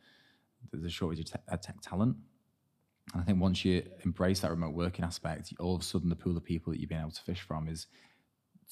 there's 0.71 0.85
a 0.85 0.89
shortage 0.89 1.19
of 1.19 1.25
te- 1.25 1.57
tech 1.61 1.75
talent 1.81 2.15
and 3.11 3.21
I 3.21 3.25
think 3.25 3.41
once 3.41 3.65
you 3.65 3.83
embrace 4.05 4.39
that 4.41 4.51
remote 4.51 4.73
working 4.73 5.03
aspect, 5.03 5.51
all 5.59 5.75
of 5.75 5.81
a 5.81 5.83
sudden 5.83 6.09
the 6.09 6.15
pool 6.15 6.37
of 6.37 6.43
people 6.43 6.71
that 6.71 6.79
you've 6.79 6.89
been 6.89 7.01
able 7.01 7.11
to 7.11 7.21
fish 7.21 7.41
from 7.41 7.67
is 7.67 7.87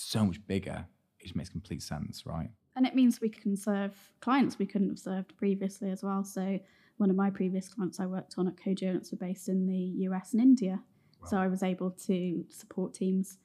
so 0.02 0.26
much 0.26 0.46
bigger. 0.48 0.86
It 1.20 1.24
just 1.24 1.36
makes 1.36 1.50
complete 1.50 1.84
sense, 1.84 2.26
right? 2.26 2.50
And 2.76 2.86
it 2.86 2.96
means 2.96 3.22
we 3.22 3.30
can 3.30 3.56
serve 3.56 3.92
clients 4.22 4.58
we 4.58 4.66
couldn't 4.66 4.90
have 4.90 5.00
served 5.00 5.36
previously 5.38 5.92
as 5.92 6.04
well. 6.04 6.24
So 6.24 6.60
one 6.98 7.10
of 7.10 7.16
my 7.16 7.30
previous 7.30 7.68
clients 7.68 8.00
I 8.00 8.06
worked 8.06 8.36
on 8.38 8.48
at 8.48 8.56
Codurance 8.56 9.12
were 9.12 9.18
based 9.18 9.50
in 9.50 9.68
the 9.68 10.06
US 10.08 10.34
and 10.34 10.42
India. 10.42 10.82
Wow. 11.22 11.28
So 11.28 11.38
I 11.38 11.48
was 11.48 11.64
able 11.64 11.92
to 11.92 12.46
support 12.50 12.94
teams 12.94 13.38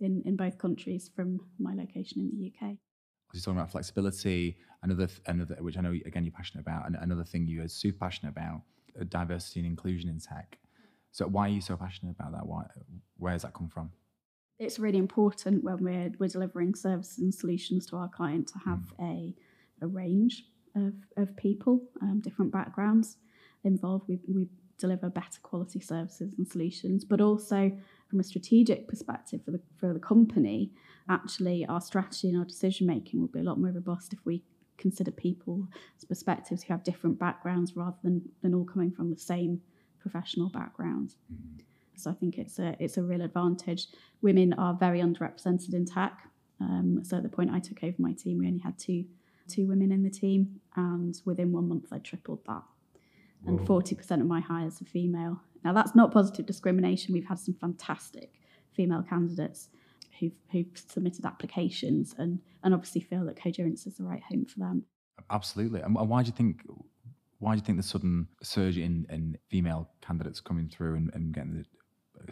in, 0.00 0.22
in 0.26 0.36
both 0.36 0.58
countries 0.58 1.10
from 1.14 1.40
my 1.58 1.74
location 1.74 2.20
in 2.20 2.30
the 2.30 2.46
UK. 2.46 2.76
You're 3.32 3.40
talking 3.40 3.58
about 3.58 3.72
flexibility, 3.72 4.58
another 4.82 5.08
another 5.26 5.56
which 5.60 5.76
I 5.76 5.80
know 5.80 5.90
again 6.06 6.24
you're 6.24 6.32
passionate 6.32 6.60
about, 6.60 6.86
and 6.86 6.96
another 7.00 7.24
thing 7.24 7.48
you're 7.48 7.66
super 7.66 7.98
passionate 7.98 8.30
about 8.30 8.62
uh, 9.00 9.04
diversity 9.08 9.60
and 9.60 9.66
inclusion 9.66 10.08
in 10.08 10.20
tech. 10.20 10.58
So 11.10 11.26
why 11.26 11.46
are 11.46 11.50
you 11.50 11.60
so 11.60 11.76
passionate 11.76 12.14
about 12.18 12.32
that? 12.32 12.46
Why, 12.46 12.64
where 13.16 13.32
does 13.32 13.42
that 13.42 13.54
come 13.54 13.68
from? 13.68 13.90
It's 14.58 14.78
really 14.78 14.98
important 14.98 15.64
when 15.64 15.82
we're, 15.82 16.12
we're 16.18 16.28
delivering 16.28 16.74
services 16.74 17.18
and 17.18 17.34
solutions 17.34 17.86
to 17.86 17.96
our 17.96 18.08
client 18.08 18.48
to 18.48 18.58
have 18.64 18.80
mm. 19.00 19.34
a, 19.80 19.84
a 19.84 19.88
range 19.88 20.44
of, 20.76 20.94
of 21.16 21.36
people, 21.36 21.82
um, 22.02 22.20
different 22.20 22.52
backgrounds 22.52 23.16
involved. 23.64 24.04
We, 24.08 24.18
we 24.28 24.46
deliver 24.78 25.08
better 25.08 25.40
quality 25.42 25.80
services 25.80 26.32
and 26.36 26.46
solutions, 26.46 27.04
but 27.04 27.20
also 27.20 27.72
from 28.08 28.20
a 28.20 28.24
strategic 28.24 28.88
perspective 28.88 29.40
for 29.44 29.50
the, 29.50 29.60
for 29.78 29.92
the 29.92 30.00
company, 30.00 30.72
actually 31.08 31.66
our 31.66 31.80
strategy 31.80 32.28
and 32.28 32.38
our 32.38 32.44
decision 32.44 32.86
making 32.86 33.20
will 33.20 33.28
be 33.28 33.40
a 33.40 33.44
lot 33.44 33.58
more 33.58 33.70
robust 33.70 34.12
if 34.12 34.18
we 34.24 34.42
consider 34.76 35.10
people's 35.10 35.68
perspectives 36.08 36.62
who 36.62 36.72
have 36.72 36.82
different 36.82 37.18
backgrounds 37.18 37.76
rather 37.76 37.96
than, 38.02 38.22
than 38.42 38.54
all 38.54 38.64
coming 38.64 38.90
from 38.90 39.10
the 39.10 39.16
same 39.16 39.60
professional 40.00 40.48
background. 40.48 41.14
Mm-hmm. 41.32 41.60
So 41.96 42.10
I 42.10 42.14
think 42.14 42.38
it's 42.38 42.58
a 42.58 42.76
it's 42.78 42.96
a 42.96 43.02
real 43.02 43.22
advantage. 43.22 43.86
Women 44.22 44.52
are 44.54 44.74
very 44.74 45.00
underrepresented 45.00 45.74
in 45.74 45.84
tech. 45.86 46.18
Um, 46.60 47.00
so 47.02 47.16
at 47.16 47.22
the 47.22 47.28
point 47.28 47.50
I 47.50 47.58
took 47.60 47.82
over 47.82 47.96
my 47.98 48.12
team, 48.12 48.38
we 48.38 48.46
only 48.46 48.60
had 48.60 48.78
two 48.78 49.04
two 49.48 49.66
women 49.66 49.92
in 49.92 50.02
the 50.02 50.10
team, 50.10 50.60
and 50.76 51.14
within 51.24 51.52
one 51.52 51.68
month 51.68 51.86
I 51.92 51.98
tripled 51.98 52.44
that. 52.46 52.62
And 53.46 53.66
forty 53.66 53.94
percent 53.94 54.22
of 54.22 54.28
my 54.28 54.40
hires 54.40 54.80
are 54.80 54.86
female. 54.86 55.40
Now 55.64 55.72
that's 55.72 55.94
not 55.94 56.12
positive 56.12 56.46
discrimination. 56.46 57.12
We've 57.12 57.26
had 57.26 57.38
some 57.38 57.54
fantastic 57.54 58.32
female 58.72 59.02
candidates, 59.02 59.68
who've, 60.18 60.32
who've 60.50 60.66
submitted 60.88 61.24
applications 61.24 62.14
and, 62.18 62.40
and 62.62 62.74
obviously 62.74 63.00
feel 63.00 63.24
that 63.24 63.36
Codurance 63.36 63.86
is 63.86 63.96
the 63.96 64.04
right 64.04 64.22
home 64.22 64.44
for 64.46 64.58
them. 64.58 64.84
Absolutely. 65.30 65.80
And 65.80 65.94
why 65.94 66.22
do 66.22 66.26
you 66.26 66.32
think 66.32 66.62
why 67.38 67.52
do 67.52 67.58
you 67.58 67.64
think 67.64 67.78
the 67.78 67.82
sudden 67.82 68.28
surge 68.42 68.78
in, 68.78 69.06
in 69.10 69.36
female 69.50 69.90
candidates 70.00 70.40
coming 70.40 70.68
through 70.68 70.96
and, 70.96 71.10
and 71.14 71.34
getting 71.34 71.54
the, 71.54 71.64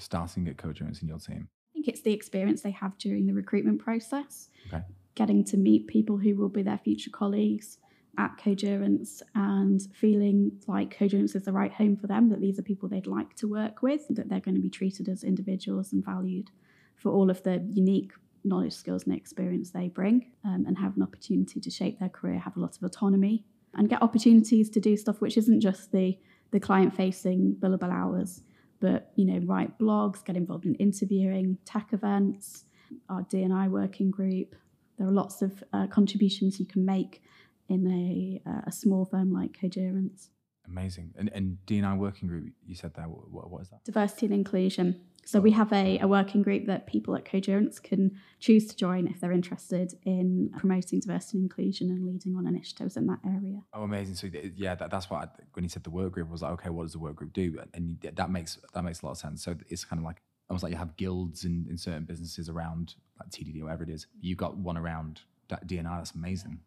starting 0.01 0.49
at 0.49 0.57
Codurance 0.57 1.03
in 1.03 1.09
your 1.09 1.19
team? 1.19 1.49
I 1.71 1.73
think 1.75 1.89
it's 1.89 2.03
the 2.03 2.13
experience 2.13 2.63
they 2.63 2.71
have 2.73 2.97
during 2.99 3.27
the 3.27 3.35
recruitment 3.35 3.81
process, 3.81 4.49
okay. 4.69 4.83
getting 5.15 5.45
to 5.47 5.57
meet 5.57 5.87
people 5.87 6.17
who 6.19 6.35
will 6.35 6.49
be 6.49 6.63
their 6.63 6.79
future 6.79 7.11
colleagues, 7.11 7.79
at 8.19 8.37
Codurance 8.37 9.23
and 9.35 9.81
feeling 9.95 10.53
like 10.67 10.97
Codurance 10.97 11.35
is 11.35 11.45
the 11.45 11.53
right 11.53 11.73
home 11.73 11.97
for 11.97 12.07
them, 12.07 12.29
that 12.29 12.41
these 12.41 12.59
are 12.59 12.63
people 12.63 12.89
they'd 12.89 13.07
like 13.07 13.35
to 13.37 13.49
work 13.49 13.83
with, 13.83 14.07
that 14.11 14.29
they're 14.29 14.41
going 14.41 14.55
to 14.55 14.61
be 14.61 14.71
treated 14.71 15.09
as 15.09 15.25
individuals 15.25 15.93
and 15.93 16.05
valued 16.05 16.51
for 16.97 17.11
all 17.11 17.31
of 17.31 17.43
the 17.43 17.67
unique 17.73 18.13
knowledge, 18.45 18.75
skills, 18.75 19.05
and 19.05 19.15
experience 19.15 19.71
they 19.71 19.89
bring, 19.89 20.33
um, 20.45 20.65
and 20.67 20.77
have 20.77 20.97
an 20.97 21.03
opportunity 21.03 21.61
to 21.61 21.71
shape 21.71 21.99
their 21.99 22.09
career, 22.09 22.39
have 22.39 22.57
a 22.57 22.61
lot 22.61 22.77
of 22.77 22.83
autonomy, 22.83 23.45
and 23.75 23.89
get 23.89 24.03
opportunities 24.03 24.69
to 24.69 24.81
do 24.81 24.97
stuff 24.97 25.21
which 25.21 25.39
isn't 25.39 25.61
just 25.61 25.93
the 25.93 26.19
the 26.51 26.61
client 26.61 26.95
facing 26.95 27.57
billable 27.59 27.91
hours, 27.91 28.43
but 28.83 29.13
you 29.15 29.25
know, 29.25 29.39
write 29.47 29.79
blogs, 29.79 30.23
get 30.25 30.37
involved 30.37 30.67
in 30.67 30.75
interviewing, 30.75 31.57
tech 31.65 31.93
events, 31.93 32.65
our 33.09 33.23
D&I 33.31 33.69
working 33.69 34.11
group. 34.11 34.57
There 34.99 35.07
are 35.07 35.13
lots 35.13 35.41
of 35.41 35.63
uh, 35.73 35.87
contributions 35.87 36.59
you 36.59 36.67
can 36.67 36.85
make 36.85 37.23
in 37.69 37.87
a, 37.87 38.43
uh, 38.51 38.63
a 38.67 38.73
small 38.73 39.05
firm 39.07 39.33
like 39.33 39.53
Codurance. 39.53 40.29
Amazing. 40.67 41.15
And, 41.17 41.31
and 41.33 41.65
D&I 41.65 41.95
working 41.95 42.27
group, 42.29 42.53
you 42.67 42.75
said 42.75 42.93
that. 42.95 43.09
What, 43.09 43.51
what 43.51 43.63
is 43.63 43.71
that? 43.71 43.85
Diversity 43.85 44.27
and 44.27 44.35
inclusion. 44.35 45.01
So 45.25 45.41
we 45.41 45.53
have 45.53 45.73
a, 45.73 45.99
a 46.01 46.09
working 46.09 46.43
group 46.43 46.67
that 46.67 46.87
people 46.87 47.15
at 47.15 47.25
Codurance 47.25 47.83
can 47.83 48.19
choose 48.41 48.67
to 48.67 48.77
join 48.77 49.07
if 49.07 49.21
they're 49.21 49.33
interested 49.33 49.95
in 50.05 50.51
promoting 50.57 51.01
diversity 51.01 51.39
and 51.39 51.45
inclusion 51.45 51.91
and 51.91 52.05
leading 52.05 52.37
on 52.37 52.47
initiatives 52.47 52.97
in 52.97 53.07
that 53.07 53.21
area. 53.25 53.63
Oh, 53.73 53.83
amazing! 53.83 54.15
So 54.17 54.29
yeah, 54.57 54.75
that, 54.75 54.91
that's 54.91 55.09
what 55.09 55.23
I, 55.23 55.29
when 55.53 55.63
you 55.63 55.69
said 55.69 55.85
the 55.85 55.91
work 55.91 56.13
group, 56.13 56.29
I 56.29 56.33
was 56.33 56.43
like, 56.43 56.53
okay, 56.53 56.71
what 56.71 56.85
does 56.85 56.93
the 56.93 56.99
work 56.99 57.17
group 57.17 57.33
do? 57.33 57.57
And 57.75 57.99
that 58.15 58.31
makes 58.31 58.59
that 58.75 58.83
makes 58.83 59.03
a 59.03 59.07
lot 59.07 59.13
of 59.13 59.19
sense. 59.19 59.45
So 59.45 59.55
it's 59.69 59.85
kind 59.85 60.01
of 60.01 60.05
like 60.05 60.23
almost 60.49 60.65
like 60.65 60.73
you 60.73 60.79
have 60.79 60.97
guilds 60.97 61.45
in, 61.45 61.67
in 61.71 61.79
certain 61.79 62.05
businesses 62.05 62.49
around 62.49 62.97
like 63.19 63.31
TDD 63.31 63.63
whatever 63.63 63.85
it 63.85 63.91
is. 63.91 64.07
You've 64.21 64.39
got 64.39 64.57
one 64.57 64.77
around 64.77 65.21
D&I. 65.67 65.83
That's 65.83 66.13
amazing. 66.13 66.61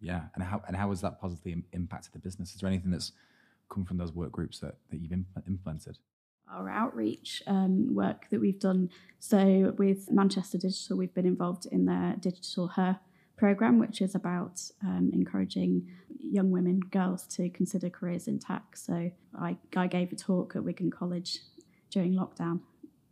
Yeah, 0.00 0.22
and 0.34 0.44
how 0.44 0.62
and 0.66 0.76
how 0.76 0.90
has 0.90 1.00
that 1.00 1.20
positively 1.20 1.62
impacted 1.72 2.12
the 2.12 2.18
business? 2.18 2.54
Is 2.54 2.60
there 2.60 2.68
anything 2.68 2.90
that's 2.90 3.12
come 3.70 3.84
from 3.84 3.96
those 3.96 4.12
work 4.12 4.32
groups 4.32 4.58
that, 4.58 4.76
that 4.90 4.98
you've 4.98 5.12
implemented? 5.46 5.98
Our 6.52 6.68
outreach 6.68 7.42
um, 7.46 7.94
work 7.94 8.28
that 8.30 8.40
we've 8.40 8.60
done. 8.60 8.90
So 9.18 9.74
with 9.78 10.10
Manchester 10.10 10.58
Digital, 10.58 10.96
we've 10.96 11.14
been 11.14 11.26
involved 11.26 11.66
in 11.66 11.86
their 11.86 12.16
Digital 12.20 12.68
Her 12.68 13.00
program, 13.36 13.78
which 13.78 14.00
is 14.00 14.14
about 14.14 14.60
um, 14.84 15.10
encouraging 15.12 15.88
young 16.20 16.50
women, 16.50 16.80
girls 16.90 17.26
to 17.26 17.48
consider 17.50 17.90
careers 17.90 18.28
in 18.28 18.38
tech. 18.38 18.76
So 18.76 19.10
I, 19.38 19.56
I 19.76 19.86
gave 19.86 20.12
a 20.12 20.16
talk 20.16 20.54
at 20.56 20.62
Wigan 20.64 20.90
College 20.90 21.38
during 21.90 22.14
lockdown 22.14 22.60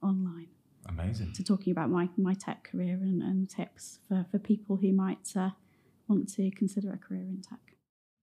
online. 0.02 0.48
Amazing. 0.86 1.32
To 1.34 1.44
talking 1.44 1.70
about 1.72 1.90
my, 1.90 2.08
my 2.16 2.34
tech 2.34 2.68
career 2.70 2.94
and, 2.94 3.22
and 3.22 3.48
tips 3.48 3.98
for, 4.08 4.26
for 4.30 4.38
people 4.38 4.76
who 4.76 4.92
might 4.92 5.32
uh, 5.36 5.50
want 6.08 6.32
to 6.34 6.50
consider 6.50 6.92
a 6.92 6.98
career 6.98 7.22
in 7.22 7.42
tech. 7.42 7.76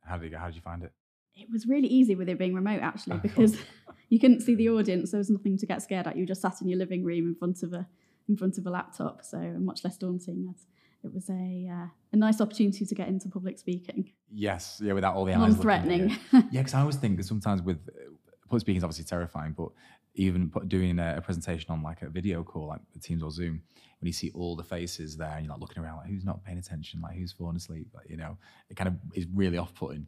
How 0.04 0.18
did 0.18 0.32
you? 0.32 0.38
How 0.38 0.48
did 0.48 0.56
you 0.56 0.62
find 0.62 0.84
it? 0.84 0.92
It 1.38 1.48
was 1.52 1.68
really 1.68 1.88
easy 1.88 2.16
with 2.16 2.30
it 2.30 2.40
being 2.40 2.54
remote, 2.54 2.82
actually, 2.82 3.18
because 3.18 3.58
you 4.10 4.20
couldn't 4.20 4.42
see 4.42 4.56
the 4.56 4.70
audience. 4.70 5.12
There 5.12 5.20
was 5.20 5.30
nothing 5.30 5.58
to 5.58 5.66
get 5.66 5.82
scared 5.82 6.08
at. 6.08 6.18
You 6.18 6.26
just 6.26 6.42
sat 6.42 6.62
in 6.62 6.68
your 6.68 6.80
living 6.80 7.04
room 7.04 7.28
in 7.28 7.36
front 7.36 7.64
of 7.64 7.74
a 7.74 7.88
in 8.30 8.36
front 8.36 8.58
of 8.58 8.66
a 8.66 8.70
laptop, 8.70 9.24
so 9.24 9.38
much 9.60 9.84
less 9.84 9.98
daunting. 9.98 10.54
As 10.54 10.66
it 11.04 11.14
was 11.14 11.30
a 11.30 11.70
uh, 11.72 11.88
a 12.12 12.16
nice 12.16 12.42
opportunity 12.42 12.86
to 12.86 12.96
get 12.96 13.08
into 13.08 13.30
public 13.30 13.60
speaking. 13.60 14.12
Yes, 14.32 14.82
yeah, 14.84 14.94
without 14.94 15.16
all 15.16 15.26
the 15.26 15.34
eyes 15.34 15.40
non-threatening. 15.40 16.10
yeah, 16.34 16.42
because 16.52 16.74
I 16.74 16.82
always 16.82 16.98
think 16.98 17.18
that 17.18 17.24
sometimes 17.24 17.62
with 17.62 17.78
uh, 17.88 18.10
public 18.48 18.62
speaking 18.62 18.78
is 18.78 18.84
obviously 18.84 19.06
terrifying, 19.06 19.54
but 19.56 19.70
even 20.16 20.50
put, 20.50 20.68
doing 20.68 20.98
a, 21.00 21.16
a, 21.18 21.22
presentation 21.22 21.70
on 21.70 21.84
like 21.84 22.02
a 22.02 22.10
video 22.10 22.44
call, 22.44 22.68
like 22.68 22.82
Teams 23.02 23.22
or 23.22 23.30
Zoom, 23.30 23.62
when 24.00 24.08
you 24.08 24.14
see 24.14 24.32
all 24.34 24.56
the 24.56 24.64
faces 24.64 25.16
there 25.16 25.34
and 25.36 25.46
you're 25.46 25.54
like 25.54 25.62
looking 25.62 25.84
around, 25.84 25.98
like 25.98 26.08
who's 26.08 26.26
not 26.26 26.44
paying 26.44 26.58
attention, 26.58 27.00
like 27.02 27.16
who's 27.16 27.32
falling 27.32 27.56
asleep, 27.56 27.88
like, 27.94 28.10
you 28.10 28.18
know, 28.18 28.38
it 28.70 28.76
kind 28.76 28.88
of 28.88 28.96
is 29.14 29.28
really 29.34 29.58
off-putting 29.58 30.08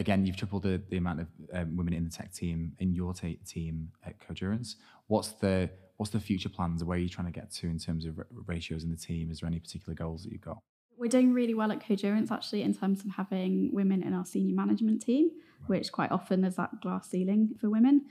again, 0.00 0.26
you've 0.26 0.36
tripled 0.36 0.62
the, 0.62 0.82
the 0.88 0.96
amount 0.96 1.20
of 1.20 1.28
um, 1.52 1.76
women 1.76 1.92
in 1.92 2.04
the 2.04 2.10
tech 2.10 2.32
team 2.32 2.72
in 2.78 2.94
your 2.94 3.12
t- 3.12 3.38
team 3.46 3.90
at 4.04 4.18
Codurance. 4.18 4.76
What's 5.06 5.28
the 5.32 5.70
what's 5.98 6.10
the 6.10 6.18
future 6.18 6.48
plans? 6.48 6.82
Where 6.82 6.96
are 6.96 7.00
you 7.00 7.10
trying 7.10 7.26
to 7.26 7.32
get 7.32 7.52
to 7.52 7.66
in 7.66 7.78
terms 7.78 8.06
of 8.06 8.18
r- 8.18 8.26
ratios 8.46 8.82
in 8.82 8.90
the 8.90 8.96
team? 8.96 9.30
Is 9.30 9.40
there 9.40 9.46
any 9.46 9.60
particular 9.60 9.94
goals 9.94 10.24
that 10.24 10.32
you've 10.32 10.40
got? 10.40 10.58
We're 10.96 11.08
doing 11.08 11.32
really 11.32 11.54
well 11.54 11.70
at 11.70 11.86
Codurance 11.86 12.30
actually 12.30 12.62
in 12.62 12.74
terms 12.74 13.04
of 13.04 13.12
having 13.12 13.70
women 13.72 14.02
in 14.02 14.14
our 14.14 14.24
senior 14.24 14.54
management 14.54 15.02
team, 15.02 15.30
right. 15.60 15.78
which 15.78 15.92
quite 15.92 16.10
often 16.10 16.40
there's 16.40 16.56
that 16.56 16.80
glass 16.80 17.10
ceiling 17.10 17.54
for 17.60 17.68
women. 17.70 18.06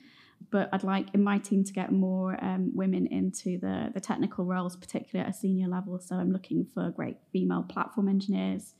But 0.51 0.69
I'd 0.71 0.83
like 0.83 1.07
in 1.13 1.23
my 1.23 1.37
team 1.37 1.63
to 1.65 1.73
get 1.73 1.91
more 1.91 2.41
um, 2.43 2.71
women 2.73 3.07
into 3.07 3.57
the, 3.59 3.91
the 3.93 3.99
technical 3.99 4.45
roles, 4.45 4.75
particularly 4.77 5.27
at 5.27 5.35
a 5.35 5.37
senior 5.37 5.67
level. 5.67 5.99
So 5.99 6.15
I'm 6.15 6.31
looking 6.31 6.65
for 6.73 6.91
great 6.91 7.17
female 7.31 7.63
platform 7.63 8.07
engineers 8.07 8.73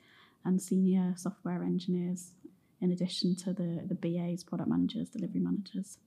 and 0.46 0.62
senior 0.62 1.14
software 1.18 1.64
engineers 1.64 2.32
in 2.82 2.92
addition 2.92 3.36
to 3.36 3.54
the, 3.54 3.82
the 3.86 3.96
BAs, 3.96 4.44
product 4.44 4.70
managers, 4.70 5.10
delivery 5.10 5.40
managers 5.42 5.98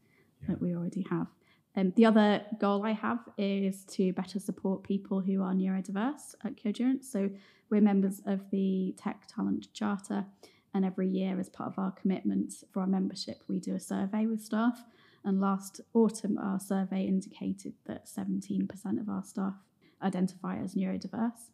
yeah. 0.40 0.48
that 0.50 0.62
we 0.62 0.74
already 0.74 1.06
have. 1.10 1.26
Um, 1.74 1.92
the 1.96 2.04
other 2.04 2.42
goal 2.58 2.84
I 2.84 2.92
have 2.92 3.20
is 3.38 3.84
to 3.92 4.12
better 4.12 4.38
support 4.38 4.82
people 4.82 5.20
who 5.20 5.42
are 5.42 5.54
neurodiverse 5.54 6.34
at 6.44 6.56
Codurance. 6.56 7.04
So 7.04 7.30
we're 7.70 7.80
members 7.80 8.20
of 8.26 8.50
the 8.50 8.94
Tech 8.98 9.22
Talent 9.26 9.72
Charter, 9.72 10.26
and 10.74 10.84
every 10.84 11.08
year, 11.08 11.38
as 11.38 11.48
part 11.48 11.70
of 11.70 11.78
our 11.78 11.90
commitment 11.92 12.52
for 12.72 12.80
our 12.80 12.86
membership, 12.86 13.42
we 13.48 13.58
do 13.58 13.74
a 13.74 13.80
survey 13.80 14.26
with 14.26 14.42
staff. 14.42 14.84
And 15.24 15.40
last 15.40 15.80
autumn, 15.94 16.38
our 16.38 16.58
survey 16.58 17.04
indicated 17.04 17.74
that 17.86 18.06
17% 18.06 19.00
of 19.00 19.08
our 19.08 19.22
staff 19.22 19.54
identify 20.02 20.58
as 20.58 20.74
neurodiverse. 20.74 21.50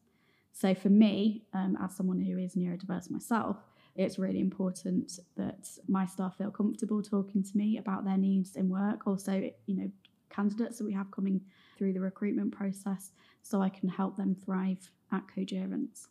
So 0.52 0.75
for 0.75 0.88
me, 0.88 1.44
um, 1.52 1.76
as 1.80 1.94
someone 1.94 2.20
who 2.20 2.38
is 2.38 2.54
neurodiverse 2.54 3.10
myself, 3.10 3.56
it's 3.99 4.19
really 4.19 4.40
important 4.40 5.19
that 5.37 5.69
my 5.88 6.07
staff 6.07 6.38
feel 6.38 6.50
comfortable 6.50 7.02
talking 7.02 7.43
to 7.43 7.57
me 7.57 7.78
about 7.78 8.05
their 8.05 8.17
needs 8.17 8.57
in 8.57 8.69
work. 8.69 9.07
Also, 9.07 9.50
you 9.67 9.76
know, 9.76 9.90
candidates 10.31 10.78
that 10.78 10.85
we 10.85 10.93
have 10.93 11.11
coming 11.11 11.40
through 11.76 11.93
the 11.93 12.00
recruitment 12.00 12.52
process 12.52 13.11
so 13.43 13.61
I 13.61 13.69
can 13.69 13.88
help 13.88 14.17
them 14.17 14.35
thrive 14.35 14.90
at 15.12 15.25
Codurance. 15.35 16.07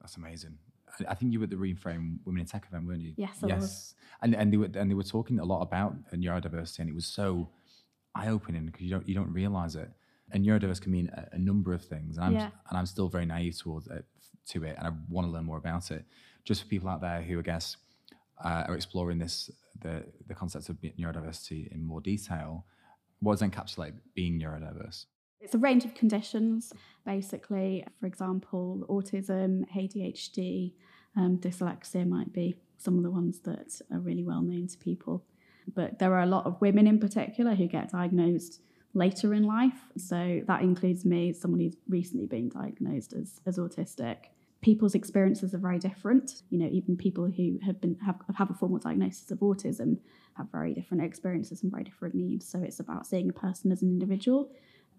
That's 0.00 0.16
amazing. 0.16 0.56
I 1.08 1.14
think 1.14 1.32
you 1.32 1.40
were 1.40 1.44
at 1.44 1.50
the 1.50 1.56
Reframe 1.56 2.18
Women 2.24 2.42
in 2.42 2.46
Tech 2.46 2.66
event, 2.68 2.86
weren't 2.86 3.00
you? 3.00 3.14
Yes, 3.16 3.38
I 3.42 3.48
yes. 3.48 3.60
Was. 3.60 3.94
And 4.20 4.34
and 4.36 4.52
they 4.52 4.56
were 4.58 4.68
and 4.74 4.90
they 4.90 4.94
were 4.94 5.02
talking 5.02 5.40
a 5.40 5.44
lot 5.44 5.62
about 5.62 5.96
neurodiversity, 6.12 6.80
and 6.80 6.88
it 6.88 6.94
was 6.94 7.06
so 7.06 7.48
eye 8.14 8.28
opening 8.28 8.66
because 8.66 8.82
you 8.82 8.90
don't 8.90 9.08
you 9.08 9.14
don't 9.14 9.32
realize 9.32 9.74
it. 9.74 9.90
And 10.32 10.44
neurodiverse 10.44 10.80
can 10.80 10.92
mean 10.92 11.10
a, 11.14 11.28
a 11.36 11.38
number 11.38 11.72
of 11.74 11.84
things, 11.84 12.16
and 12.16 12.24
I'm 12.24 12.32
yeah. 12.32 12.50
and 12.68 12.78
I'm 12.78 12.86
still 12.86 13.08
very 13.08 13.26
naive 13.26 13.58
towards 13.58 13.86
it, 13.86 14.04
to 14.48 14.64
it, 14.64 14.76
and 14.78 14.86
I 14.86 14.92
want 15.08 15.26
to 15.26 15.30
learn 15.30 15.44
more 15.44 15.58
about 15.58 15.90
it 15.90 16.04
just 16.44 16.62
for 16.62 16.68
people 16.68 16.88
out 16.88 17.00
there 17.00 17.22
who 17.22 17.38
I 17.38 17.42
guess 17.42 17.76
uh, 18.44 18.64
are 18.68 18.74
exploring 18.74 19.18
this 19.18 19.50
the 19.80 20.04
the 20.26 20.34
concepts 20.34 20.68
of 20.68 20.76
neurodiversity 20.80 21.72
in 21.72 21.84
more 21.84 22.00
detail, 22.00 22.66
what 23.20 23.38
does 23.38 23.48
encapsulate 23.48 23.94
being 24.14 24.40
neurodiverse? 24.40 25.06
It's 25.40 25.54
a 25.54 25.58
range 25.58 25.84
of 25.84 25.94
conditions, 25.94 26.72
basically. 27.04 27.84
For 27.98 28.06
example, 28.06 28.86
autism, 28.88 29.64
ADHD, 29.76 30.72
um, 31.16 31.38
dyslexia 31.38 32.06
might 32.06 32.32
be 32.32 32.56
some 32.78 32.96
of 32.96 33.02
the 33.02 33.10
ones 33.10 33.40
that 33.40 33.80
are 33.92 33.98
really 33.98 34.22
well 34.22 34.42
known 34.42 34.68
to 34.68 34.78
people. 34.78 35.24
But 35.74 35.98
there 35.98 36.14
are 36.14 36.22
a 36.22 36.26
lot 36.26 36.46
of 36.46 36.60
women 36.60 36.86
in 36.86 36.98
particular 37.00 37.54
who 37.54 37.66
get 37.66 37.90
diagnosed 37.90 38.60
later 38.94 39.34
in 39.34 39.44
life. 39.44 39.80
So 39.96 40.42
that 40.46 40.62
includes 40.62 41.04
me, 41.04 41.32
someone 41.32 41.60
who's 41.60 41.76
recently 41.88 42.26
been 42.26 42.48
diagnosed 42.48 43.12
as, 43.14 43.40
as 43.46 43.58
autistic 43.58 44.26
people's 44.62 44.94
experiences 44.94 45.52
are 45.54 45.58
very 45.58 45.78
different. 45.78 46.42
You 46.50 46.58
know, 46.60 46.68
even 46.72 46.96
people 46.96 47.26
who 47.26 47.58
have 47.66 47.80
been 47.80 47.96
have, 48.06 48.16
have 48.36 48.50
a 48.50 48.54
formal 48.54 48.78
diagnosis 48.78 49.30
of 49.30 49.40
autism 49.40 49.98
have 50.36 50.50
very 50.50 50.72
different 50.72 51.04
experiences 51.04 51.62
and 51.62 51.70
very 51.70 51.84
different 51.84 52.14
needs. 52.14 52.48
So 52.48 52.60
it's 52.60 52.80
about 52.80 53.06
seeing 53.06 53.28
a 53.28 53.32
person 53.32 53.70
as 53.72 53.82
an 53.82 53.88
individual. 53.88 54.50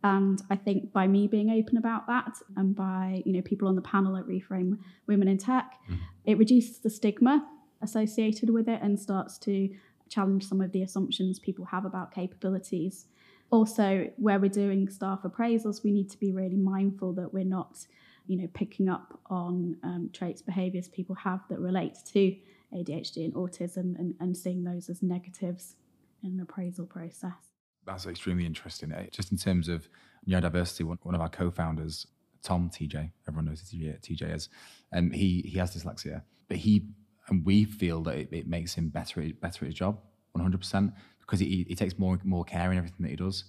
And 0.04 0.42
I 0.50 0.58
think 0.58 0.92
by 0.92 1.08
me 1.08 1.28
being 1.28 1.50
open 1.50 1.78
about 1.78 2.08
that 2.08 2.34
and 2.58 2.76
by, 2.76 3.24
you 3.26 3.32
know, 3.32 3.42
people 3.42 3.70
on 3.70 3.76
the 3.76 3.82
panel 3.82 4.18
at 4.18 4.26
Reframe 4.26 4.78
Women 5.08 5.30
in 5.30 5.38
Tech, 5.38 5.72
mm. 5.90 5.98
it 6.26 6.38
reduces 6.38 6.80
the 6.80 6.90
stigma 6.90 7.48
associated 7.82 8.50
with 8.50 8.68
it 8.68 8.82
and 8.82 9.00
starts 9.00 9.38
to 9.40 9.70
challenge 10.10 10.46
some 10.46 10.60
of 10.60 10.74
the 10.74 10.84
assumptions 10.84 11.40
people 11.40 11.66
have 11.66 11.86
about 11.86 12.14
capabilities. 12.14 13.06
Also, 13.54 14.10
where 14.18 14.40
we're 14.40 14.50
doing 14.50 14.90
staff 14.90 15.20
appraisals, 15.24 15.84
we 15.84 15.92
need 15.92 16.10
to 16.10 16.18
be 16.18 16.32
really 16.32 16.58
mindful 16.58 17.14
that 17.14 17.32
we're 17.32 17.46
not 17.46 17.86
you 18.26 18.38
know, 18.38 18.48
picking 18.54 18.90
up 18.90 19.20
on 19.30 19.78
um, 19.84 20.10
traits, 20.14 20.42
behaviours 20.42 20.88
people 20.88 21.16
have 21.16 21.42
that 21.50 21.60
relate 21.60 21.98
to 22.06 22.36
ADHD 22.74 23.26
and 23.26 23.34
autism 23.34 24.00
and, 24.00 24.16
and 24.20 24.36
seeing 24.36 24.64
those 24.64 24.90
as 24.90 25.04
negatives 25.04 25.76
in 26.24 26.32
an 26.32 26.40
appraisal 26.40 26.86
process. 26.86 27.52
That's 27.86 28.08
extremely 28.08 28.46
interesting. 28.46 28.92
Eh, 28.92 29.08
just 29.12 29.32
in 29.32 29.38
terms 29.38 29.68
of 29.68 29.90
neurodiversity, 30.28 30.86
one, 30.86 30.98
one 31.04 31.16
of 31.16 31.22
our 31.22 31.30
co-founders, 31.30 32.08
Tom 32.42 32.70
TJ, 32.70 33.12
everyone 33.28 33.46
knows 33.46 33.62
TJ, 33.62 34.02
TJ 34.02 34.34
as, 34.34 34.50
and 34.92 35.12
um, 35.12 35.12
he 35.12 35.44
he 35.46 35.60
has 35.60 35.76
dyslexia, 35.76 36.24
but 36.48 36.58
he 36.58 36.88
and 37.30 37.46
we 37.46 37.66
feel 37.66 38.02
that 38.04 38.18
it, 38.18 38.30
it 38.32 38.48
makes 38.48 38.74
him 38.74 38.90
better 38.90 39.22
better 39.42 39.66
at 39.66 39.68
his 39.68 39.76
job, 39.76 40.00
one 40.32 40.42
hundred 40.42 40.60
percent, 40.60 40.94
because 41.26 41.40
he, 41.40 41.66
he 41.68 41.76
takes 41.76 41.98
more 41.98 42.20
more 42.24 42.44
care 42.44 42.72
in 42.72 42.78
everything 42.78 43.02
that 43.02 43.10
he 43.10 43.16
does. 43.16 43.46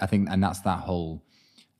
I 0.00 0.06
think, 0.06 0.28
and 0.30 0.42
that's 0.42 0.60
that 0.60 0.80
whole 0.80 1.24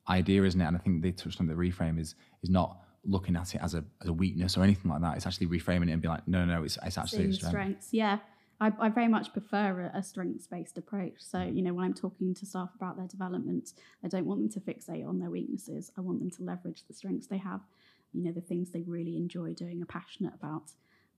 idea, 0.08 0.44
isn't 0.44 0.60
it? 0.60 0.64
And 0.64 0.76
I 0.76 0.80
think 0.80 1.02
they 1.02 1.12
touched 1.12 1.40
on 1.40 1.46
the 1.46 1.54
reframe 1.54 1.98
is 1.98 2.14
is 2.42 2.50
not 2.50 2.78
looking 3.04 3.36
at 3.36 3.54
it 3.54 3.60
as 3.62 3.74
a, 3.74 3.84
as 4.02 4.08
a 4.08 4.12
weakness 4.12 4.56
or 4.56 4.62
anything 4.62 4.90
like 4.90 5.02
that. 5.02 5.16
It's 5.16 5.26
actually 5.26 5.48
reframing 5.48 5.88
it 5.88 5.92
and 5.92 6.02
be 6.02 6.08
like, 6.08 6.26
no, 6.26 6.44
no, 6.44 6.56
no, 6.56 6.64
it's, 6.64 6.78
it's 6.82 6.96
actually 6.96 7.18
Seeing 7.18 7.28
a 7.28 7.32
the 7.32 7.36
strength. 7.36 7.52
strengths. 7.52 7.88
Yeah. 7.92 8.18
I, 8.60 8.72
I 8.80 8.88
very 8.88 9.08
much 9.08 9.32
prefer 9.32 9.90
a, 9.92 9.98
a 9.98 10.02
strengths 10.02 10.46
based 10.46 10.78
approach. 10.78 11.16
So, 11.18 11.42
you 11.42 11.60
know, 11.60 11.74
when 11.74 11.84
I'm 11.84 11.92
talking 11.92 12.34
to 12.34 12.46
staff 12.46 12.70
about 12.74 12.96
their 12.96 13.06
development, 13.06 13.74
I 14.02 14.08
don't 14.08 14.24
want 14.24 14.40
them 14.40 14.48
to 14.52 14.60
fixate 14.60 15.06
on 15.06 15.18
their 15.18 15.28
weaknesses. 15.28 15.90
I 15.98 16.00
want 16.00 16.20
them 16.20 16.30
to 16.30 16.42
leverage 16.42 16.84
the 16.86 16.94
strengths 16.94 17.26
they 17.26 17.36
have, 17.38 17.60
you 18.12 18.22
know, 18.22 18.32
the 18.32 18.40
things 18.40 18.70
they 18.70 18.82
really 18.82 19.16
enjoy 19.16 19.52
doing, 19.52 19.82
are 19.82 19.86
passionate 19.86 20.32
about, 20.34 20.70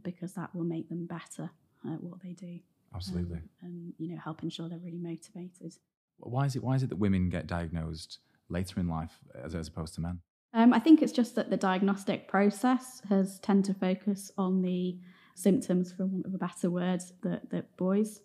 because 0.02 0.32
that 0.32 0.54
will 0.54 0.64
make 0.64 0.88
them 0.88 1.06
better 1.06 1.50
at 1.84 2.02
what 2.02 2.20
they 2.22 2.32
do. 2.32 2.58
Absolutely. 2.96 3.36
um, 3.36 3.48
and, 3.62 3.92
you 3.98 4.14
know, 4.14 4.20
help 4.22 4.42
ensure 4.42 4.68
they're 4.68 4.78
really 4.78 4.98
motivated. 4.98 5.74
Why 6.18 6.46
is 6.46 6.56
it? 6.56 6.62
Why 6.62 6.74
is 6.74 6.82
it 6.82 6.88
that 6.88 6.96
women 6.96 7.28
get 7.28 7.46
diagnosed 7.46 8.18
later 8.48 8.80
in 8.80 8.88
life 8.88 9.18
as, 9.42 9.54
as 9.54 9.68
opposed 9.68 9.94
to 9.94 10.00
men? 10.00 10.20
Um, 10.54 10.72
I 10.72 10.78
think 10.78 11.02
it's 11.02 11.12
just 11.12 11.34
that 11.34 11.50
the 11.50 11.56
diagnostic 11.56 12.28
process 12.28 13.02
has 13.08 13.38
tend 13.40 13.66
to 13.66 13.74
focus 13.74 14.30
on 14.38 14.62
the 14.62 14.98
symptoms, 15.34 15.92
for 15.92 16.06
want 16.06 16.24
of 16.24 16.34
a 16.34 16.38
better 16.38 16.70
word, 16.70 17.02
that, 17.22 17.50
that 17.50 17.76
boys 17.76 18.22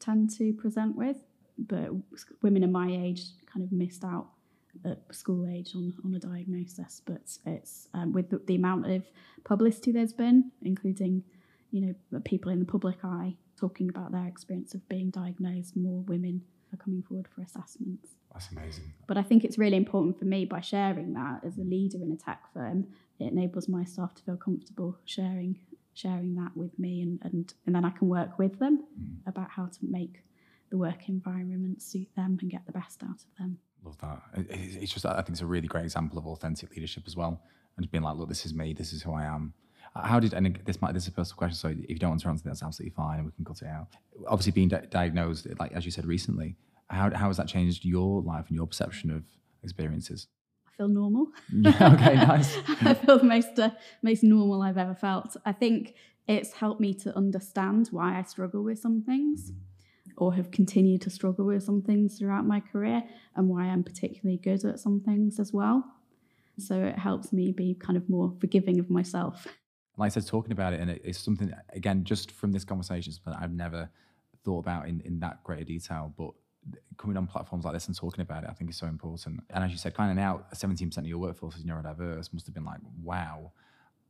tend 0.00 0.30
to 0.38 0.52
present 0.54 0.96
with. 0.96 1.18
But 1.56 1.90
women 2.42 2.64
in 2.64 2.72
my 2.72 2.90
age 2.90 3.22
kind 3.52 3.64
of 3.64 3.70
missed 3.70 4.04
out 4.04 4.28
at 4.84 5.02
school 5.14 5.46
age 5.48 5.74
on, 5.74 5.92
on 6.04 6.14
a 6.14 6.18
diagnosis. 6.18 7.00
But 7.04 7.36
it's 7.46 7.88
um, 7.94 8.12
with 8.12 8.30
the, 8.30 8.38
the 8.38 8.56
amount 8.56 8.90
of 8.90 9.04
publicity 9.44 9.92
there's 9.92 10.12
been, 10.12 10.50
including 10.62 11.22
you 11.70 11.94
know 12.10 12.20
people 12.20 12.50
in 12.50 12.58
the 12.58 12.64
public 12.64 12.96
eye 13.04 13.36
talking 13.58 13.88
about 13.88 14.12
their 14.12 14.26
experience 14.26 14.74
of 14.74 14.88
being 14.88 15.10
diagnosed, 15.10 15.76
more 15.76 16.02
women 16.02 16.42
are 16.72 16.76
coming 16.76 17.02
forward 17.02 17.26
for 17.34 17.42
assessments. 17.42 18.10
That's 18.32 18.50
amazing. 18.50 18.92
But 19.06 19.16
I 19.16 19.22
think 19.22 19.44
it's 19.44 19.58
really 19.58 19.76
important 19.76 20.18
for 20.18 20.26
me 20.26 20.44
by 20.44 20.60
sharing 20.60 21.14
that 21.14 21.40
as 21.44 21.56
a 21.58 21.62
leader 21.62 21.98
in 22.02 22.12
a 22.12 22.16
tech 22.16 22.42
firm, 22.52 22.86
it 23.18 23.32
enables 23.32 23.68
my 23.68 23.84
staff 23.84 24.14
to 24.16 24.22
feel 24.22 24.36
comfortable 24.36 24.98
sharing 25.04 25.58
sharing 25.94 26.36
that 26.36 26.56
with 26.56 26.78
me 26.78 27.02
and, 27.02 27.18
and, 27.24 27.54
and 27.66 27.74
then 27.74 27.84
I 27.84 27.90
can 27.90 28.06
work 28.08 28.38
with 28.38 28.60
them 28.60 28.84
mm. 28.96 29.16
about 29.26 29.50
how 29.50 29.66
to 29.66 29.78
make 29.82 30.22
the 30.70 30.78
work 30.78 31.08
environment 31.08 31.82
suit 31.82 32.06
them 32.14 32.38
and 32.40 32.48
get 32.48 32.64
the 32.66 32.72
best 32.72 33.02
out 33.02 33.16
of 33.16 33.36
them. 33.36 33.58
Love 33.84 33.98
that. 33.98 34.22
It- 34.36 34.50
it- 34.50 34.82
It's 34.82 34.92
just, 34.92 35.04
I 35.04 35.16
think 35.16 35.30
it's 35.30 35.40
a 35.40 35.46
really 35.46 35.66
great 35.66 35.84
example 35.84 36.16
of 36.16 36.26
authentic 36.28 36.70
leadership 36.70 37.02
as 37.08 37.16
well. 37.16 37.42
And 37.76 37.90
being 37.90 38.04
like, 38.04 38.16
look, 38.16 38.28
this 38.28 38.46
is 38.46 38.54
me, 38.54 38.74
this 38.74 38.92
is 38.92 39.02
who 39.02 39.12
I 39.12 39.24
am. 39.24 39.54
Uh, 39.94 40.06
How 40.06 40.20
did, 40.20 40.34
and 40.34 40.58
this 40.64 40.80
might, 40.80 40.94
this 40.94 41.04
is 41.04 41.08
a 41.08 41.12
personal 41.12 41.36
question, 41.36 41.56
so 41.56 41.68
if 41.68 41.90
you 41.90 41.98
don't 41.98 42.10
want 42.10 42.22
to 42.22 42.28
answer, 42.28 42.44
that's 42.44 42.62
absolutely 42.62 42.94
fine 42.94 43.18
and 43.18 43.26
we 43.26 43.32
can 43.32 43.44
cut 43.44 43.62
it 43.62 43.68
out. 43.68 43.88
Obviously, 44.26 44.52
being 44.52 44.68
di- 44.68 44.86
diagnosed, 44.90 45.46
like 45.58 45.72
as 45.72 45.84
you 45.84 45.90
said 45.90 46.06
recently, 46.06 46.56
how, 46.88 47.10
how 47.14 47.28
has 47.28 47.36
that 47.36 47.48
changed 47.48 47.84
your 47.84 48.22
life 48.22 48.46
and 48.48 48.56
your 48.56 48.66
perception 48.66 49.10
of 49.10 49.24
experiences? 49.62 50.28
I 50.66 50.70
feel 50.76 50.88
normal. 50.88 51.28
Yeah, 51.52 51.94
okay, 51.94 52.14
nice. 52.26 52.56
I 52.82 52.94
feel 52.94 53.18
the 53.18 53.24
most 53.24 53.58
uh, 53.58 53.70
most 54.02 54.22
normal 54.22 54.62
I've 54.62 54.78
ever 54.78 54.94
felt. 54.94 55.36
I 55.44 55.52
think 55.52 55.94
it's 56.26 56.52
helped 56.52 56.80
me 56.80 56.94
to 56.94 57.16
understand 57.16 57.88
why 57.90 58.18
I 58.18 58.22
struggle 58.22 58.62
with 58.62 58.78
some 58.78 59.02
things, 59.02 59.52
or 60.16 60.34
have 60.34 60.50
continued 60.50 61.02
to 61.02 61.10
struggle 61.10 61.46
with 61.46 61.64
some 61.64 61.82
things 61.82 62.18
throughout 62.18 62.46
my 62.46 62.60
career, 62.60 63.02
and 63.34 63.48
why 63.48 63.64
I'm 63.64 63.82
particularly 63.82 64.38
good 64.38 64.64
at 64.64 64.78
some 64.78 65.00
things 65.00 65.40
as 65.40 65.52
well. 65.52 65.84
So 66.58 66.82
it 66.82 66.98
helps 66.98 67.32
me 67.32 67.52
be 67.52 67.74
kind 67.74 67.96
of 67.96 68.08
more 68.08 68.32
forgiving 68.40 68.78
of 68.78 68.88
myself. 68.90 69.46
Like 69.98 70.06
I 70.06 70.14
said, 70.14 70.26
talking 70.26 70.52
about 70.52 70.72
it, 70.72 70.80
and 70.80 70.90
it, 70.90 71.02
it's 71.04 71.18
something 71.18 71.52
again, 71.74 72.04
just 72.04 72.30
from 72.30 72.52
this 72.52 72.64
conversation, 72.64 73.12
something 73.12 73.34
I've 73.34 73.52
never 73.52 73.90
thought 74.44 74.60
about 74.60 74.88
in, 74.88 75.00
in 75.04 75.18
that 75.20 75.42
greater 75.42 75.64
detail. 75.64 76.14
But 76.16 76.30
coming 76.96 77.16
on 77.16 77.26
platforms 77.26 77.64
like 77.64 77.74
this 77.74 77.88
and 77.88 77.96
talking 77.96 78.22
about 78.22 78.44
it, 78.44 78.50
I 78.50 78.52
think 78.52 78.70
is 78.70 78.76
so 78.76 78.86
important. 78.86 79.40
And 79.50 79.64
as 79.64 79.70
you 79.72 79.76
said, 79.76 79.94
finding 79.94 80.22
out 80.22 80.50
17% 80.52 80.96
of 80.96 81.06
your 81.06 81.18
workforce 81.18 81.56
is 81.56 81.64
neurodiverse 81.64 82.32
must 82.32 82.46
have 82.46 82.54
been 82.54 82.64
like, 82.64 82.80
wow. 83.02 83.52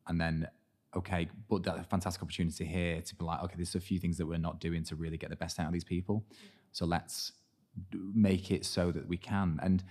And 0.07 0.21
then, 0.21 0.47
okay, 0.95 1.29
but 1.49 1.63
that 1.65 1.89
fantastic 1.89 2.23
opportunity 2.23 2.65
here 2.65 3.01
to 3.01 3.15
be 3.15 3.25
like, 3.25 3.43
okay, 3.45 3.55
there's 3.57 3.75
a 3.75 3.81
few 3.81 3.99
things 3.99 4.19
that 4.19 4.27
we're 4.27 4.39
not 4.39 4.61
doing 4.61 4.85
to 4.85 4.97
really 4.97 5.17
get 5.17 5.31
the 5.31 5.37
best 5.37 5.59
out 5.59 5.67
of 5.67 5.73
these 5.73 5.85
people. 5.85 6.25
So 6.73 6.85
let's 6.85 7.33
make 8.15 8.51
it 8.51 8.65
so 8.67 8.93
that 8.93 9.09
we 9.09 9.17
can. 9.17 9.59
And 9.63 9.83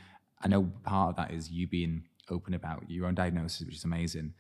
I 0.42 0.48
know 0.48 0.72
part 0.84 1.10
of 1.10 1.16
that 1.16 1.32
is 1.32 1.50
you 1.50 1.68
being 1.68 2.04
open 2.30 2.54
about 2.54 2.90
your 2.90 3.08
own 3.08 3.16
diagnosis, 3.16 3.66
which 3.66 3.76
is 3.76 3.84
amazing. 3.84 4.34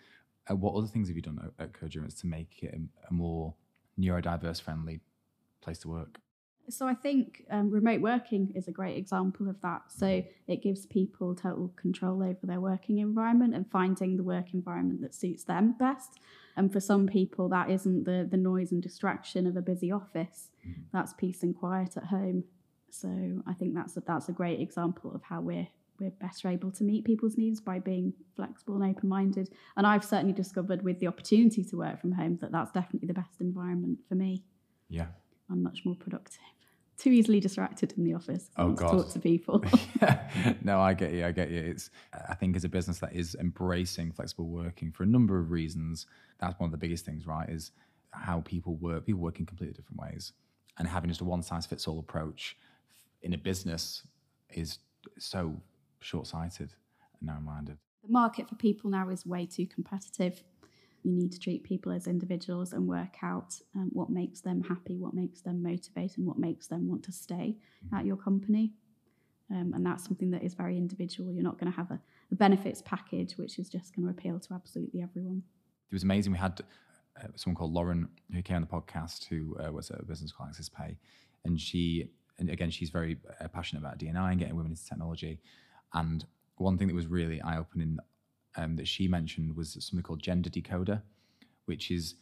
Uh, 0.49 0.55
what 0.55 0.75
other 0.75 0.87
things 0.87 1.07
have 1.07 1.15
you 1.15 1.21
done 1.21 1.39
at, 1.43 1.63
at 1.65 1.73
Codurance 1.73 2.19
to 2.21 2.27
make 2.27 2.63
it 2.63 2.73
a, 2.73 3.07
a 3.09 3.13
more 3.13 3.53
neurodiverse 3.99 4.61
friendly 4.61 5.01
place 5.61 5.79
to 5.79 5.89
work? 5.89 6.19
So 6.69 6.85
I 6.85 6.95
think 6.95 7.45
um, 7.49 7.69
remote 7.69 8.01
working 8.01 8.51
is 8.53 8.67
a 8.67 8.71
great 8.71 8.97
example 8.97 9.49
of 9.49 9.61
that. 9.61 9.83
So 9.87 10.23
it 10.47 10.61
gives 10.61 10.85
people 10.85 11.33
total 11.33 11.71
control 11.77 12.21
over 12.21 12.39
their 12.43 12.59
working 12.59 12.97
environment 12.97 13.55
and 13.55 13.69
finding 13.71 14.17
the 14.17 14.23
work 14.23 14.53
environment 14.53 15.01
that 15.01 15.15
suits 15.15 15.45
them 15.45 15.75
best. 15.79 16.19
And 16.57 16.73
for 16.73 16.81
some 16.81 17.07
people, 17.07 17.47
that 17.49 17.69
isn't 17.69 18.03
the 18.03 18.27
the 18.29 18.35
noise 18.35 18.71
and 18.71 18.81
distraction 18.81 19.47
of 19.47 19.55
a 19.55 19.61
busy 19.61 19.91
office. 19.91 20.49
That's 20.91 21.13
peace 21.13 21.41
and 21.43 21.55
quiet 21.55 21.95
at 21.95 22.05
home. 22.05 22.43
So 22.89 23.43
I 23.45 23.53
think 23.53 23.75
that's 23.75 23.95
a, 23.95 24.01
that's 24.01 24.27
a 24.27 24.33
great 24.33 24.59
example 24.59 25.13
of 25.13 25.23
how 25.23 25.39
we're 25.39 25.67
we're 25.99 26.11
better 26.11 26.49
able 26.49 26.71
to 26.71 26.83
meet 26.83 27.05
people's 27.05 27.37
needs 27.37 27.59
by 27.59 27.79
being 27.79 28.13
flexible 28.35 28.75
and 28.75 28.83
open 28.83 29.09
minded. 29.09 29.49
And 29.75 29.85
I've 29.85 30.03
certainly 30.03 30.33
discovered 30.33 30.83
with 30.83 30.99
the 30.99 31.07
opportunity 31.07 31.63
to 31.63 31.77
work 31.77 31.99
from 31.99 32.11
home 32.11 32.37
that 32.41 32.51
that's 32.51 32.71
definitely 32.71 33.07
the 33.07 33.13
best 33.13 33.41
environment 33.41 33.99
for 34.07 34.15
me. 34.15 34.43
Yeah. 34.89 35.07
I'm 35.49 35.63
much 35.63 35.85
more 35.85 35.95
productive. 35.95 36.39
Too 36.97 37.11
easily 37.11 37.39
distracted 37.39 37.93
in 37.95 38.03
the 38.03 38.15
office. 38.15 38.49
Oh, 38.57 38.65
want 38.65 38.77
to 38.77 38.83
God. 38.83 38.91
talk 38.91 39.11
to 39.13 39.19
people. 39.19 39.63
no, 40.63 40.81
I 40.81 40.95
get 40.95 41.13
you. 41.13 41.25
I 41.25 41.31
get 41.31 41.51
you. 41.51 41.59
It's 41.59 41.91
I 42.27 42.33
think 42.33 42.55
as 42.55 42.63
a 42.63 42.69
business 42.69 42.99
that 42.99 43.13
is 43.13 43.35
embracing 43.39 44.11
flexible 44.13 44.47
working 44.47 44.91
for 44.91 45.03
a 45.03 45.05
number 45.05 45.39
of 45.39 45.51
reasons. 45.51 46.07
That's 46.39 46.59
one 46.59 46.67
of 46.67 46.71
the 46.71 46.77
biggest 46.77 47.05
things, 47.05 47.27
right? 47.27 47.47
Is 47.47 47.71
how 48.11 48.41
people 48.45 48.75
work. 48.77 49.05
People 49.05 49.21
work 49.21 49.39
in 49.39 49.45
completely 49.45 49.75
different 49.75 50.01
ways, 50.01 50.33
and 50.79 50.87
having 50.87 51.09
just 51.09 51.21
a 51.21 51.23
one 51.23 51.43
size 51.43 51.67
fits 51.67 51.87
all 51.87 51.99
approach 51.99 52.57
in 53.21 53.33
a 53.33 53.37
business 53.37 54.01
is 54.49 54.79
so 55.19 55.55
short 56.07 56.25
sighted 56.27 56.73
and 57.19 57.27
narrow 57.27 57.41
minded. 57.41 57.77
the 58.03 58.11
market 58.11 58.47
for 58.47 58.55
people 58.55 58.89
now 58.89 59.09
is 59.09 59.25
way 59.25 59.45
too 59.45 59.67
competitive. 59.67 60.43
You 61.03 61.13
need 61.13 61.31
to 61.33 61.39
treat 61.39 61.63
people 61.63 61.91
as 61.91 62.07
individuals 62.07 62.73
and 62.73 62.87
work 62.87 63.15
out 63.21 63.55
um, 63.75 63.89
what 63.93 64.09
makes 64.09 64.41
them 64.41 64.61
happy, 64.63 64.97
what 64.97 65.13
makes 65.13 65.41
them 65.41 65.61
motivated, 65.61 66.17
and 66.17 66.27
what 66.27 66.37
makes 66.37 66.67
them 66.67 66.87
want 66.87 67.03
to 67.03 67.11
stay 67.11 67.57
at 67.93 68.05
your 68.05 68.17
company. 68.17 68.73
Um, 69.49 69.73
and 69.73 69.85
that's 69.85 70.03
something 70.05 70.31
that 70.31 70.43
is 70.43 70.53
very 70.53 70.77
individual. 70.77 71.31
You're 71.31 71.43
not 71.43 71.57
going 71.59 71.71
to 71.71 71.77
have 71.77 71.91
a, 71.91 71.99
a 72.31 72.35
benefits 72.35 72.81
package 72.81 73.37
which 73.37 73.59
is 73.59 73.69
just 73.69 73.95
going 73.95 74.05
to 74.05 74.11
appeal 74.11 74.39
to 74.39 74.53
absolutely 74.53 75.01
everyone. 75.01 75.43
it 75.89 75.95
was 75.95 76.03
amazing. 76.03 76.33
We 76.33 76.37
had 76.37 76.59
uh, 77.21 77.27
someone 77.35 77.55
called 77.55 77.73
Lauren 77.73 78.09
who 78.33 78.41
came 78.41 78.57
on 78.57 78.61
the 78.61 78.67
podcast 78.67 79.25
who 79.25 79.57
uh, 79.59 79.71
was 79.71 79.89
at 79.91 79.99
a 79.99 80.05
business 80.05 80.31
called 80.31 80.49
Access 80.49 80.69
Pay, 80.69 80.97
and 81.45 81.59
she, 81.59 82.11
and 82.39 82.49
again, 82.49 82.69
she's 82.69 82.89
very 82.89 83.17
uh, 83.39 83.47
passionate 83.47 83.81
about 83.81 83.97
DNI 83.99 84.31
and 84.31 84.39
getting 84.39 84.55
women 84.55 84.71
into 84.73 84.85
technology. 84.85 85.39
And 85.93 86.25
one 86.57 86.77
thing 86.77 86.87
that 86.87 86.95
was 86.95 87.07
really 87.07 87.41
eye 87.41 87.57
opening 87.57 87.99
um, 88.55 88.75
that 88.75 88.87
she 88.87 89.07
mentioned 89.07 89.55
was 89.55 89.73
something 89.79 90.03
called 90.03 90.21
Gender 90.21 90.49
Decoder, 90.49 91.01
which 91.65 91.91
is 91.91 92.15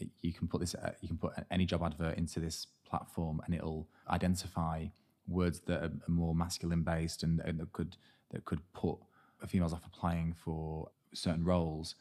uh, 0.00 0.04
you 0.20 0.32
can 0.32 0.48
put 0.48 0.60
this, 0.60 0.74
uh, 0.74 0.92
you 1.00 1.08
can 1.08 1.18
put 1.18 1.32
any 1.50 1.64
job 1.66 1.82
advert 1.82 2.18
into 2.18 2.40
this 2.40 2.66
platform, 2.88 3.40
and 3.44 3.54
it'll 3.54 3.88
identify 4.10 4.86
words 5.26 5.60
that 5.66 5.82
are 5.82 5.92
more 6.06 6.34
masculine 6.34 6.82
based 6.82 7.22
and, 7.22 7.40
and 7.40 7.60
that 7.60 7.70
could 7.72 7.96
that 8.30 8.44
could 8.46 8.60
put 8.72 8.98
females 9.46 9.72
off 9.72 9.84
applying 9.86 10.34
for 10.44 10.88
certain 11.14 11.44
roles. 11.44 11.94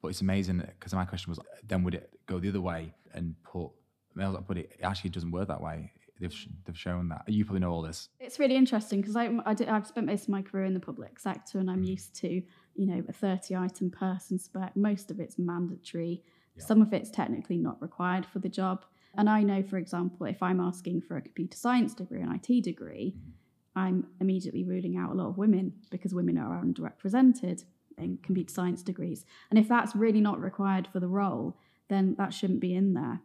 But 0.00 0.08
it's 0.08 0.20
amazing 0.20 0.58
because 0.58 0.94
my 0.94 1.04
question 1.04 1.30
was, 1.30 1.40
then 1.66 1.82
would 1.82 1.94
it 1.94 2.10
go 2.26 2.38
the 2.38 2.48
other 2.48 2.60
way 2.60 2.94
and 3.14 3.34
put 3.42 3.70
males? 4.14 4.38
But 4.46 4.58
it 4.58 4.78
actually 4.82 5.10
doesn't 5.10 5.30
work 5.30 5.48
that 5.48 5.60
way. 5.60 5.92
They've 6.20 6.34
they've 6.64 6.78
shown 6.78 7.08
that. 7.08 7.22
You 7.28 7.44
probably 7.44 7.60
know 7.60 7.72
all 7.72 7.82
this. 7.82 8.08
It's 8.20 8.38
really 8.38 8.56
interesting 8.56 9.00
because 9.00 9.16
I, 9.16 9.26
I 9.46 9.54
I've 9.68 9.86
spent 9.86 10.06
most 10.06 10.24
of 10.24 10.28
my 10.30 10.42
career 10.42 10.64
in 10.64 10.74
the 10.74 10.80
public 10.80 11.18
sector 11.18 11.58
and 11.58 11.70
I'm 11.70 11.82
mm. 11.82 11.88
used 11.88 12.14
to, 12.16 12.28
you 12.28 12.86
know, 12.86 13.02
a 13.08 13.12
30 13.12 13.54
item 13.56 13.90
person 13.90 14.38
spec. 14.38 14.76
Most 14.76 15.10
of 15.10 15.20
it's 15.20 15.38
mandatory. 15.38 16.22
Some 16.60 16.82
of 16.82 16.92
it's 16.92 17.08
technically 17.08 17.56
not 17.56 17.80
required 17.80 18.26
for 18.26 18.40
the 18.40 18.48
job. 18.48 18.84
And 19.16 19.30
I 19.30 19.42
know, 19.42 19.62
for 19.62 19.78
example, 19.78 20.26
if 20.26 20.42
I'm 20.42 20.60
asking 20.60 21.02
for 21.02 21.16
a 21.16 21.22
computer 21.22 21.56
science 21.56 21.94
degree, 21.94 22.20
an 22.20 22.32
IT 22.32 22.64
degree, 22.64 23.14
mm-hmm. 23.16 23.30
I'm 23.78 24.06
immediately 24.20 24.64
ruling 24.64 24.96
out 24.96 25.12
a 25.12 25.14
lot 25.14 25.28
of 25.28 25.38
women 25.38 25.74
because 25.90 26.14
women 26.14 26.36
are 26.36 26.60
underrepresented 26.60 27.64
in 27.96 28.18
computer 28.22 28.52
science 28.52 28.82
degrees. 28.82 29.24
And 29.50 29.58
if 29.58 29.68
that's 29.68 29.94
really 29.94 30.20
not 30.20 30.40
required 30.40 30.88
for 30.92 31.00
the 31.00 31.08
role, 31.08 31.56
then 31.88 32.14
that 32.18 32.34
shouldn't 32.34 32.60
be 32.60 32.74
in 32.74 32.94
there. 32.94 33.20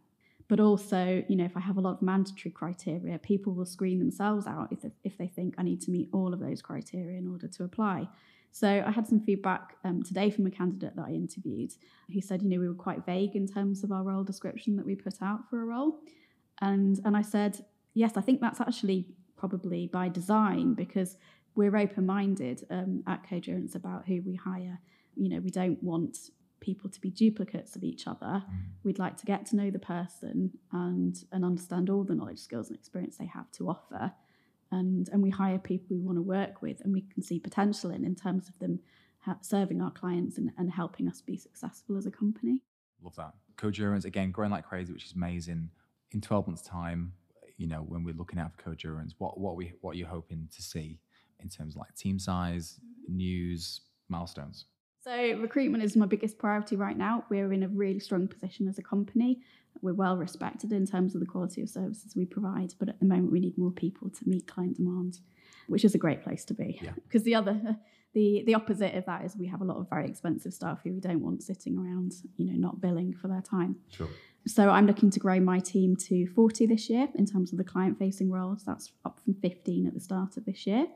But 0.47 0.60
also, 0.60 1.23
you 1.27 1.36
know, 1.36 1.45
if 1.45 1.56
I 1.56 1.62
have 1.62 1.77
a 1.77 1.82
lot 1.82 1.93
of 1.93 2.01
mandatory 2.01 2.51
criteria, 2.51 3.17
people 3.17 3.53
will 3.53 3.65
screen 3.65 3.99
themselves 3.99 4.45
out 4.45 4.67
if 4.71 4.79
if 5.03 5.17
they 5.17 5.27
think 5.27 5.56
I 5.58 5.63
need 5.63 5.82
to 5.82 5.91
meet 5.91 6.10
all 6.12 6.34
of 6.34 6.39
those 6.39 6.62
criteria 6.62 7.17
in 7.17 7.27
order 7.27 7.47
to 7.47 7.63
apply. 7.63 8.08
So 8.51 8.84
I 8.86 8.91
had 8.91 9.08
some 9.08 9.19
feedback 9.19 9.77
um, 9.84 10.03
today 10.03 10.29
from 10.29 10.45
a 10.45 10.51
candidate 10.51 10.95
that 10.95 11.06
I 11.08 11.12
interviewed 11.12 11.73
who 12.13 12.21
said, 12.21 12.43
you 12.43 12.49
know, 12.49 12.60
we 12.60 12.67
were 12.67 12.75
quite 12.75 13.03
vague 13.03 13.36
in 13.36 13.47
terms 13.47 13.84
of 13.84 13.91
our 13.91 14.03
role 14.03 14.23
description 14.23 14.75
that 14.75 14.86
we 14.86 14.93
put 14.93 15.23
out 15.23 15.49
for 15.49 15.63
a 15.63 15.65
role. 15.65 15.97
And, 16.62 16.99
and 17.03 17.17
I 17.17 17.23
said, 17.23 17.65
yes, 17.95 18.15
I 18.15 18.21
think 18.21 18.41
that's 18.41 18.62
actually 18.62 19.08
probably 19.36 19.88
by 19.88 20.08
design 20.08 20.75
because 20.75 21.17
we're 21.56 21.75
open 21.75 22.06
minded 22.06 22.63
um, 22.69 23.03
at 23.08 23.27
Codurance 23.27 23.73
about 23.73 24.06
who 24.06 24.21
we 24.21 24.36
hire 24.36 24.79
You 25.15 25.29
know, 25.29 25.39
we 25.39 25.49
don't 25.49 25.82
want 25.82 26.17
people 26.63 26.89
to 26.89 26.99
be 26.99 27.12
duplicates 27.12 27.76
of 27.76 27.84
each 27.84 28.08
other. 28.08 28.43
Mm. 28.43 28.63
We'd 28.84 28.99
like 28.99 29.17
to 29.17 29.26
get 29.26 29.45
to 29.47 29.56
know 29.56 29.69
the 29.69 29.80
person 29.80 30.52
and 30.71 31.15
and 31.32 31.45
understand 31.45 31.89
all 31.89 32.04
the 32.04 32.15
knowledge, 32.15 32.39
skills, 32.39 32.69
and 32.69 32.78
experience 32.78 33.17
they 33.17 33.28
have 33.28 33.52
to 33.54 33.69
offer. 33.69 34.13
And 34.71 35.08
and 35.10 35.21
we 35.21 35.30
hire 35.30 35.60
people 35.60 35.95
we 35.95 36.02
want 36.02 36.17
to 36.17 36.23
work 36.23 36.62
with 36.62 36.82
and 36.82 36.91
we 36.91 37.02
can 37.02 37.21
see 37.21 37.39
potential 37.39 37.91
in 37.91 38.04
in 38.04 38.15
terms 38.15 38.49
of 38.49 38.58
them 38.60 38.80
ha- 39.19 39.38
serving 39.41 39.82
our 39.82 39.91
clients 39.91 40.38
and, 40.38 40.52
and 40.58 40.71
helping 40.71 41.08
us 41.08 41.21
be 41.21 41.38
successful 41.38 41.97
as 41.97 42.06
a 42.06 42.12
company. 42.12 42.62
Love 43.04 43.15
that. 43.17 43.34
Codurance, 43.58 44.06
again, 44.06 44.32
growing 44.32 44.52
like 44.52 44.67
crazy, 44.67 44.91
which 44.93 45.06
is 45.06 45.13
amazing. 45.13 45.69
In 46.12 46.21
12 46.21 46.47
months' 46.47 46.62
time, 46.62 47.13
you 47.58 47.67
know, 47.67 47.82
when 47.82 48.04
we're 48.04 48.15
looking 48.15 48.39
out 48.39 48.52
for 48.56 48.62
Codurance, 48.63 49.13
what 49.17 49.39
what 49.39 49.56
we 49.56 49.73
what 49.82 49.91
are 49.95 49.99
you 49.99 50.06
hoping 50.06 50.47
to 50.56 50.62
see 50.62 50.99
in 51.39 51.49
terms 51.49 51.76
of 51.76 51.80
like 51.80 51.95
team 51.95 52.17
size, 52.19 52.80
news, 53.08 53.82
milestones? 54.10 54.65
So 55.03 55.11
recruitment 55.37 55.83
is 55.83 55.97
my 55.97 56.05
biggest 56.05 56.37
priority 56.37 56.77
right 56.77 56.97
now. 56.97 57.25
We're 57.29 57.51
in 57.51 57.63
a 57.63 57.67
really 57.67 57.99
strong 57.99 58.27
position 58.27 58.69
as 58.69 58.77
a 58.77 58.81
company. 58.81 59.41
We're 59.81 59.93
well 59.93 60.15
respected 60.15 60.71
in 60.71 60.87
terms 60.87 61.13
of 61.13 61.19
the 61.19 61.27
quality 61.27 61.61
of 61.61 61.69
services 61.69 62.15
we 62.15 62.25
provide, 62.25 62.73
but 62.79 62.87
at 62.87 62.99
the 63.01 63.05
moment 63.05 63.31
we 63.31 63.41
need 63.41 63.57
more 63.57 63.71
people 63.71 64.09
to 64.09 64.29
meet 64.29 64.47
client 64.47 64.77
demand, 64.77 65.19
which 65.67 65.83
is 65.83 65.93
a 65.93 65.97
great 65.97 66.23
place 66.23 66.45
to 66.45 66.53
be. 66.53 66.79
Yeah. 66.81 66.91
Because 67.03 67.23
the 67.23 67.35
other 67.35 67.77
the 68.13 68.43
the 68.45 68.53
opposite 68.53 68.95
of 68.95 69.05
that 69.05 69.25
is 69.25 69.35
we 69.35 69.47
have 69.47 69.59
a 69.59 69.65
lot 69.65 69.77
of 69.77 69.89
very 69.89 70.07
expensive 70.07 70.53
staff 70.53 70.79
who 70.83 70.93
we 70.93 71.01
don't 71.01 71.19
want 71.19 71.43
sitting 71.43 71.77
around, 71.77 72.13
you 72.37 72.45
know, 72.45 72.57
not 72.57 72.79
billing 72.79 73.13
for 73.13 73.27
their 73.27 73.41
time. 73.41 73.75
Sure. 73.89 74.07
So 74.47 74.69
I'm 74.69 74.87
looking 74.87 75.09
to 75.09 75.19
grow 75.19 75.39
my 75.39 75.59
team 75.59 75.97
to 76.07 76.27
40 76.27 76.65
this 76.65 76.89
year 76.89 77.09
in 77.15 77.25
terms 77.25 77.51
of 77.51 77.57
the 77.57 77.63
client 77.65 77.99
facing 77.99 78.31
roles. 78.31 78.63
That's 78.63 78.91
up 79.03 79.19
from 79.23 79.33
15 79.33 79.87
at 79.87 79.93
the 79.93 79.99
start 79.99 80.37
of 80.37 80.45
this 80.45 80.65
year. 80.65 80.87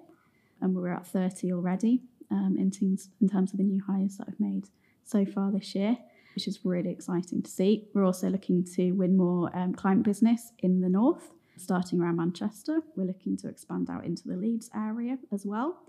And 0.61 0.75
we're 0.75 0.93
at 0.93 1.05
30 1.05 1.51
already 1.53 2.03
um, 2.31 2.55
in, 2.57 2.71
teams, 2.71 3.09
in 3.21 3.29
terms 3.29 3.51
of 3.51 3.57
the 3.57 3.63
new 3.63 3.81
hires 3.87 4.17
that 4.17 4.27
I've 4.27 4.39
made 4.39 4.67
so 5.03 5.25
far 5.25 5.51
this 5.51 5.73
year, 5.75 5.97
which 6.35 6.47
is 6.47 6.59
really 6.63 6.89
exciting 6.89 7.41
to 7.41 7.49
see. 7.49 7.87
We're 7.93 8.05
also 8.05 8.29
looking 8.29 8.63
to 8.75 8.91
win 8.91 9.17
more 9.17 9.55
um, 9.57 9.73
client 9.73 10.03
business 10.03 10.51
in 10.59 10.81
the 10.81 10.89
north, 10.89 11.31
starting 11.57 12.01
around 12.01 12.17
Manchester. 12.17 12.81
We're 12.95 13.05
looking 13.05 13.37
to 13.37 13.47
expand 13.47 13.89
out 13.89 14.05
into 14.05 14.27
the 14.27 14.35
Leeds 14.35 14.69
area 14.75 15.17
as 15.31 15.45
well. 15.45 15.79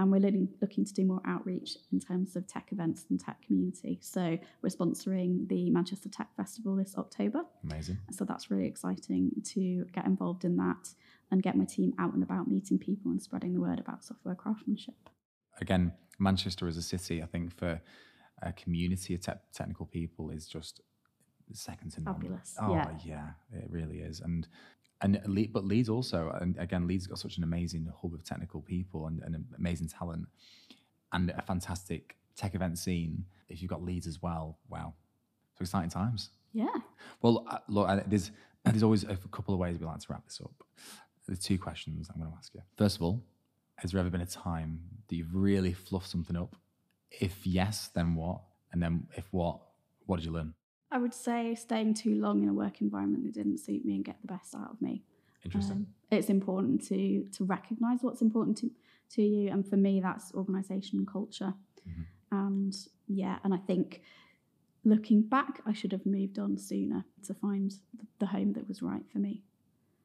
And 0.00 0.12
we're 0.12 0.20
looking, 0.20 0.48
looking 0.60 0.84
to 0.84 0.94
do 0.94 1.04
more 1.04 1.20
outreach 1.26 1.76
in 1.92 1.98
terms 1.98 2.36
of 2.36 2.46
tech 2.46 2.68
events 2.70 3.06
and 3.10 3.18
tech 3.18 3.42
community. 3.44 3.98
So 4.00 4.38
we're 4.62 4.68
sponsoring 4.68 5.48
the 5.48 5.70
Manchester 5.70 6.08
Tech 6.08 6.28
Festival 6.36 6.76
this 6.76 6.94
October. 6.96 7.42
Amazing. 7.64 7.98
So 8.12 8.24
that's 8.24 8.48
really 8.48 8.66
exciting 8.66 9.32
to 9.54 9.86
get 9.92 10.06
involved 10.06 10.44
in 10.44 10.56
that 10.58 10.90
and 11.32 11.42
get 11.42 11.56
my 11.56 11.64
team 11.64 11.94
out 11.98 12.14
and 12.14 12.22
about 12.22 12.46
meeting 12.46 12.78
people 12.78 13.10
and 13.10 13.20
spreading 13.20 13.54
the 13.54 13.60
word 13.60 13.80
about 13.80 14.04
software 14.04 14.36
craftsmanship. 14.36 14.94
Again, 15.60 15.92
Manchester 16.18 16.68
as 16.68 16.76
a 16.76 16.82
city, 16.82 17.22
I 17.22 17.26
think 17.26 17.54
for 17.56 17.80
a 18.42 18.52
community 18.52 19.14
of 19.14 19.20
te- 19.20 19.32
technical 19.52 19.86
people 19.86 20.30
is 20.30 20.46
just 20.46 20.80
second 21.52 21.90
to 21.92 22.00
none. 22.02 22.14
Fabulous, 22.14 22.56
Oh 22.60 22.72
yeah. 22.74 22.90
yeah, 23.04 23.28
it 23.52 23.68
really 23.70 23.98
is. 24.00 24.20
And 24.20 24.46
and 25.00 25.20
Le- 25.26 25.48
but 25.52 25.64
Leeds 25.64 25.88
also, 25.88 26.30
and 26.40 26.56
again, 26.58 26.86
Leeds 26.88 27.06
got 27.06 27.18
such 27.18 27.36
an 27.38 27.44
amazing 27.44 27.88
hub 28.02 28.14
of 28.14 28.24
technical 28.24 28.60
people 28.60 29.06
and, 29.06 29.22
and 29.22 29.44
amazing 29.56 29.88
talent, 29.88 30.26
and 31.12 31.30
a 31.30 31.42
fantastic 31.42 32.16
tech 32.36 32.54
event 32.54 32.78
scene. 32.78 33.24
If 33.48 33.62
you've 33.62 33.70
got 33.70 33.82
Leeds 33.82 34.06
as 34.06 34.20
well, 34.20 34.58
wow, 34.68 34.94
so 35.56 35.62
exciting 35.62 35.90
times. 35.90 36.30
Yeah. 36.52 36.66
Well, 37.22 37.46
uh, 37.48 37.58
look, 37.68 37.88
uh, 37.88 38.00
there's 38.06 38.30
there's 38.64 38.82
always 38.82 39.04
a 39.04 39.16
couple 39.30 39.54
of 39.54 39.60
ways 39.60 39.78
we 39.78 39.86
like 39.86 40.00
to 40.00 40.06
wrap 40.10 40.24
this 40.26 40.40
up. 40.42 40.52
There's 41.26 41.38
two 41.38 41.58
questions 41.58 42.08
I'm 42.12 42.20
going 42.20 42.30
to 42.32 42.36
ask 42.36 42.52
you. 42.54 42.62
First 42.76 42.96
of 42.96 43.02
all, 43.02 43.22
has 43.78 43.92
there 43.92 44.00
ever 44.00 44.10
been 44.10 44.20
a 44.20 44.26
time 44.26 44.80
that 45.08 45.16
you've 45.16 45.34
really 45.34 45.72
fluffed 45.72 46.10
something 46.10 46.36
up? 46.36 46.56
If 47.10 47.46
yes, 47.46 47.90
then 47.94 48.14
what? 48.14 48.40
And 48.72 48.82
then 48.82 49.06
if 49.16 49.26
what, 49.30 49.60
what 50.06 50.16
did 50.16 50.26
you 50.26 50.32
learn? 50.32 50.54
I 50.90 50.98
would 50.98 51.14
say 51.14 51.54
staying 51.54 51.94
too 51.94 52.14
long 52.16 52.42
in 52.42 52.48
a 52.48 52.52
work 52.52 52.80
environment 52.80 53.24
that 53.24 53.34
didn't 53.34 53.58
suit 53.58 53.84
me 53.84 53.94
and 53.94 54.04
get 54.04 54.20
the 54.20 54.26
best 54.26 54.54
out 54.54 54.70
of 54.70 54.82
me. 54.82 55.04
Interesting. 55.44 55.76
Um, 55.76 55.86
it's 56.10 56.28
important 56.28 56.86
to 56.88 57.24
to 57.36 57.44
recognise 57.44 58.02
what's 58.02 58.22
important 58.22 58.56
to, 58.58 58.70
to 59.14 59.22
you, 59.22 59.50
and 59.50 59.66
for 59.66 59.76
me, 59.76 60.00
that's 60.00 60.34
organisation 60.34 60.98
and 60.98 61.06
culture. 61.06 61.54
Mhm. 61.88 62.06
And 62.32 62.76
yeah, 63.06 63.38
and 63.44 63.54
I 63.54 63.58
think 63.58 64.02
looking 64.84 65.22
back, 65.22 65.60
I 65.64 65.72
should 65.72 65.92
have 65.92 66.04
moved 66.04 66.38
on 66.38 66.58
sooner 66.58 67.04
to 67.24 67.34
find 67.34 67.72
the 68.18 68.26
home 68.26 68.54
that 68.54 68.66
was 68.66 68.82
right 68.82 69.06
for 69.12 69.18
me, 69.18 69.44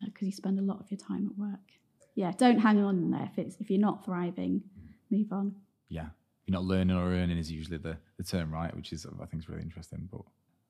because 0.04 0.28
you 0.28 0.32
spend 0.32 0.60
a 0.60 0.62
lot 0.62 0.80
of 0.80 0.92
your 0.92 1.00
time 1.00 1.28
at 1.32 1.38
work. 1.38 1.72
Yeah, 2.16 2.32
don't 2.38 2.60
hang 2.60 2.84
on 2.84 3.12
there 3.12 3.30
if 3.32 3.38
it's 3.40 3.56
if 3.60 3.70
you're 3.70 3.80
not 3.80 4.06
thriving, 4.06 4.62
move 5.10 5.32
on. 5.32 5.56
yeah, 5.90 6.08
you're 6.46 6.54
not 6.54 6.64
learning 6.64 6.96
or 6.96 7.12
earning 7.12 7.38
is 7.38 7.52
usually 7.52 7.78
the, 7.78 7.98
the 8.18 8.24
term, 8.24 8.52
right? 8.54 8.76
Which 8.76 8.92
is 8.94 9.06
I 9.06 9.26
think 9.26 9.44
is 9.44 9.50
really 9.50 9.62
interesting. 9.62 10.08
But 10.12 10.22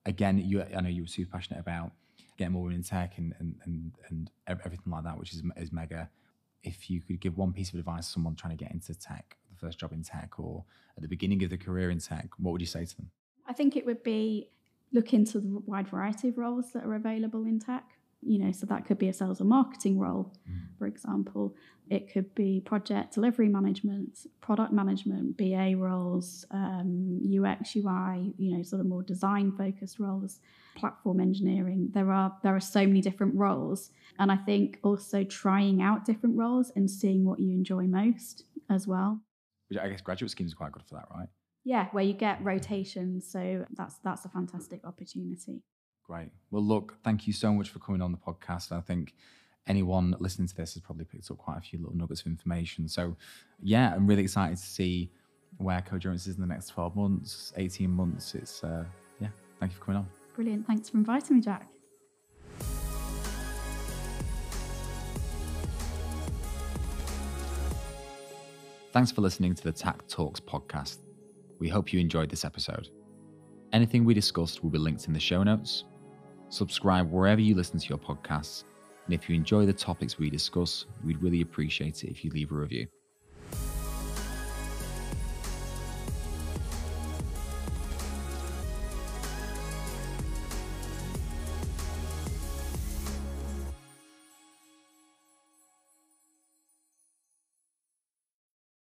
again, 0.05 0.37
you 0.37 0.63
I 0.63 0.81
know 0.81 0.89
you 0.89 1.03
were 1.03 1.07
super 1.07 1.31
passionate 1.31 1.59
about 1.59 1.91
getting 2.37 2.53
more 2.53 2.63
women 2.63 2.77
in 2.77 2.83
tech 2.83 3.17
and 3.17 3.33
and 3.39 3.55
and, 3.65 3.91
and 4.09 4.31
everything 4.47 4.91
like 4.91 5.03
that, 5.03 5.17
which 5.17 5.33
is 5.33 5.43
is 5.57 5.71
mega. 5.71 6.09
If 6.63 6.89
you 6.89 7.01
could 7.01 7.19
give 7.19 7.37
one 7.37 7.51
piece 7.51 7.73
of 7.73 7.79
advice 7.79 8.07
to 8.07 8.13
someone 8.13 8.35
trying 8.35 8.57
to 8.57 8.63
get 8.63 8.71
into 8.71 8.95
tech, 8.95 9.35
the 9.49 9.57
first 9.57 9.79
job 9.79 9.91
in 9.91 10.01
tech, 10.01 10.39
or 10.39 10.63
at 10.95 11.01
the 11.01 11.09
beginning 11.09 11.43
of 11.43 11.49
the 11.49 11.57
career 11.57 11.89
in 11.89 11.99
tech, 11.99 12.29
what 12.37 12.53
would 12.53 12.61
you 12.61 12.67
say 12.67 12.85
to 12.85 12.95
them? 12.95 13.11
I 13.45 13.51
think 13.51 13.75
it 13.75 13.85
would 13.85 14.01
be 14.01 14.47
look 14.93 15.13
into 15.13 15.41
the 15.41 15.59
wide 15.65 15.89
variety 15.89 16.29
of 16.29 16.37
roles 16.37 16.71
that 16.71 16.85
are 16.85 16.93
available 16.93 17.43
in 17.45 17.59
tech. 17.59 17.83
You 18.25 18.39
know, 18.39 18.51
so 18.51 18.65
that 18.67 18.85
could 18.85 18.97
be 18.97 19.09
a 19.09 19.13
sales 19.13 19.41
or 19.41 19.45
marketing 19.45 19.99
role, 19.99 20.33
for 20.77 20.87
example. 20.87 21.55
It 21.89 22.11
could 22.11 22.33
be 22.33 22.61
project 22.61 23.13
delivery 23.13 23.49
management, 23.49 24.19
product 24.41 24.71
management, 24.71 25.37
BA 25.37 25.75
roles, 25.77 26.45
um, 26.51 27.19
UX, 27.23 27.75
UI. 27.75 28.33
You 28.37 28.57
know, 28.57 28.63
sort 28.63 28.79
of 28.79 28.87
more 28.87 29.03
design 29.03 29.51
focused 29.57 29.99
roles, 29.99 30.39
platform 30.75 31.19
engineering. 31.19 31.89
There 31.93 32.11
are 32.11 32.37
there 32.43 32.55
are 32.55 32.59
so 32.59 32.85
many 32.85 33.01
different 33.01 33.35
roles, 33.35 33.91
and 34.19 34.31
I 34.31 34.37
think 34.37 34.79
also 34.83 35.23
trying 35.23 35.81
out 35.81 36.05
different 36.05 36.37
roles 36.37 36.71
and 36.75 36.89
seeing 36.89 37.25
what 37.25 37.39
you 37.39 37.51
enjoy 37.51 37.83
most 37.83 38.45
as 38.69 38.87
well. 38.87 39.21
Which 39.69 39.79
I 39.79 39.89
guess 39.89 40.01
graduate 40.01 40.31
schemes 40.31 40.53
are 40.53 40.57
quite 40.57 40.71
good 40.71 40.83
for 40.83 40.95
that, 40.95 41.07
right? 41.13 41.27
Yeah, 41.65 41.87
where 41.91 42.03
you 42.03 42.13
get 42.13 42.43
rotations, 42.43 43.29
so 43.29 43.65
that's 43.71 43.97
that's 44.03 44.25
a 44.25 44.29
fantastic 44.29 44.85
opportunity. 44.85 45.61
Great. 46.13 46.29
Well, 46.51 46.61
look, 46.61 46.95
thank 47.03 47.25
you 47.25 47.33
so 47.33 47.51
much 47.51 47.69
for 47.69 47.79
coming 47.79 47.99
on 47.99 48.11
the 48.11 48.19
podcast. 48.19 48.71
I 48.71 48.81
think 48.81 49.15
anyone 49.65 50.15
listening 50.19 50.47
to 50.47 50.55
this 50.55 50.75
has 50.75 50.83
probably 50.83 51.05
picked 51.05 51.31
up 51.31 51.39
quite 51.39 51.57
a 51.57 51.61
few 51.61 51.79
little 51.79 51.95
nuggets 51.95 52.21
of 52.21 52.27
information. 52.27 52.87
So, 52.87 53.17
yeah, 53.63 53.95
I'm 53.95 54.05
really 54.05 54.21
excited 54.21 54.57
to 54.57 54.63
see 54.63 55.09
where 55.57 55.81
Codurance 55.81 56.27
is 56.27 56.35
in 56.35 56.41
the 56.41 56.45
next 56.45 56.67
12 56.67 56.95
months, 56.95 57.51
18 57.57 57.89
months. 57.89 58.35
It's, 58.35 58.63
uh, 58.63 58.85
yeah, 59.19 59.29
thank 59.59 59.71
you 59.71 59.79
for 59.79 59.85
coming 59.85 60.01
on. 60.01 60.07
Brilliant. 60.35 60.67
Thanks 60.67 60.89
for 60.89 60.97
inviting 60.97 61.37
me, 61.37 61.41
Jack. 61.41 61.67
Thanks 68.91 69.11
for 69.11 69.21
listening 69.21 69.55
to 69.55 69.63
the 69.63 69.71
Tact 69.71 70.07
Talks 70.07 70.39
podcast. 70.39 70.99
We 71.57 71.69
hope 71.69 71.91
you 71.91 71.99
enjoyed 71.99 72.29
this 72.29 72.45
episode. 72.45 72.89
Anything 73.71 74.05
we 74.05 74.13
discussed 74.13 74.61
will 74.61 74.69
be 74.69 74.77
linked 74.77 75.07
in 75.07 75.13
the 75.13 75.19
show 75.19 75.41
notes. 75.41 75.85
Subscribe 76.53 77.11
wherever 77.11 77.41
you 77.41 77.55
listen 77.55 77.79
to 77.79 77.89
your 77.89 77.97
podcasts. 77.97 78.63
And 79.05 79.13
if 79.15 79.27
you 79.27 79.35
enjoy 79.35 79.65
the 79.65 79.73
topics 79.73 80.19
we 80.19 80.29
discuss, 80.29 80.85
we'd 81.03 81.19
really 81.19 81.41
appreciate 81.41 82.03
it 82.03 82.11
if 82.11 82.23
you 82.23 82.29
leave 82.29 82.51
a 82.51 82.53
review. 82.53 82.85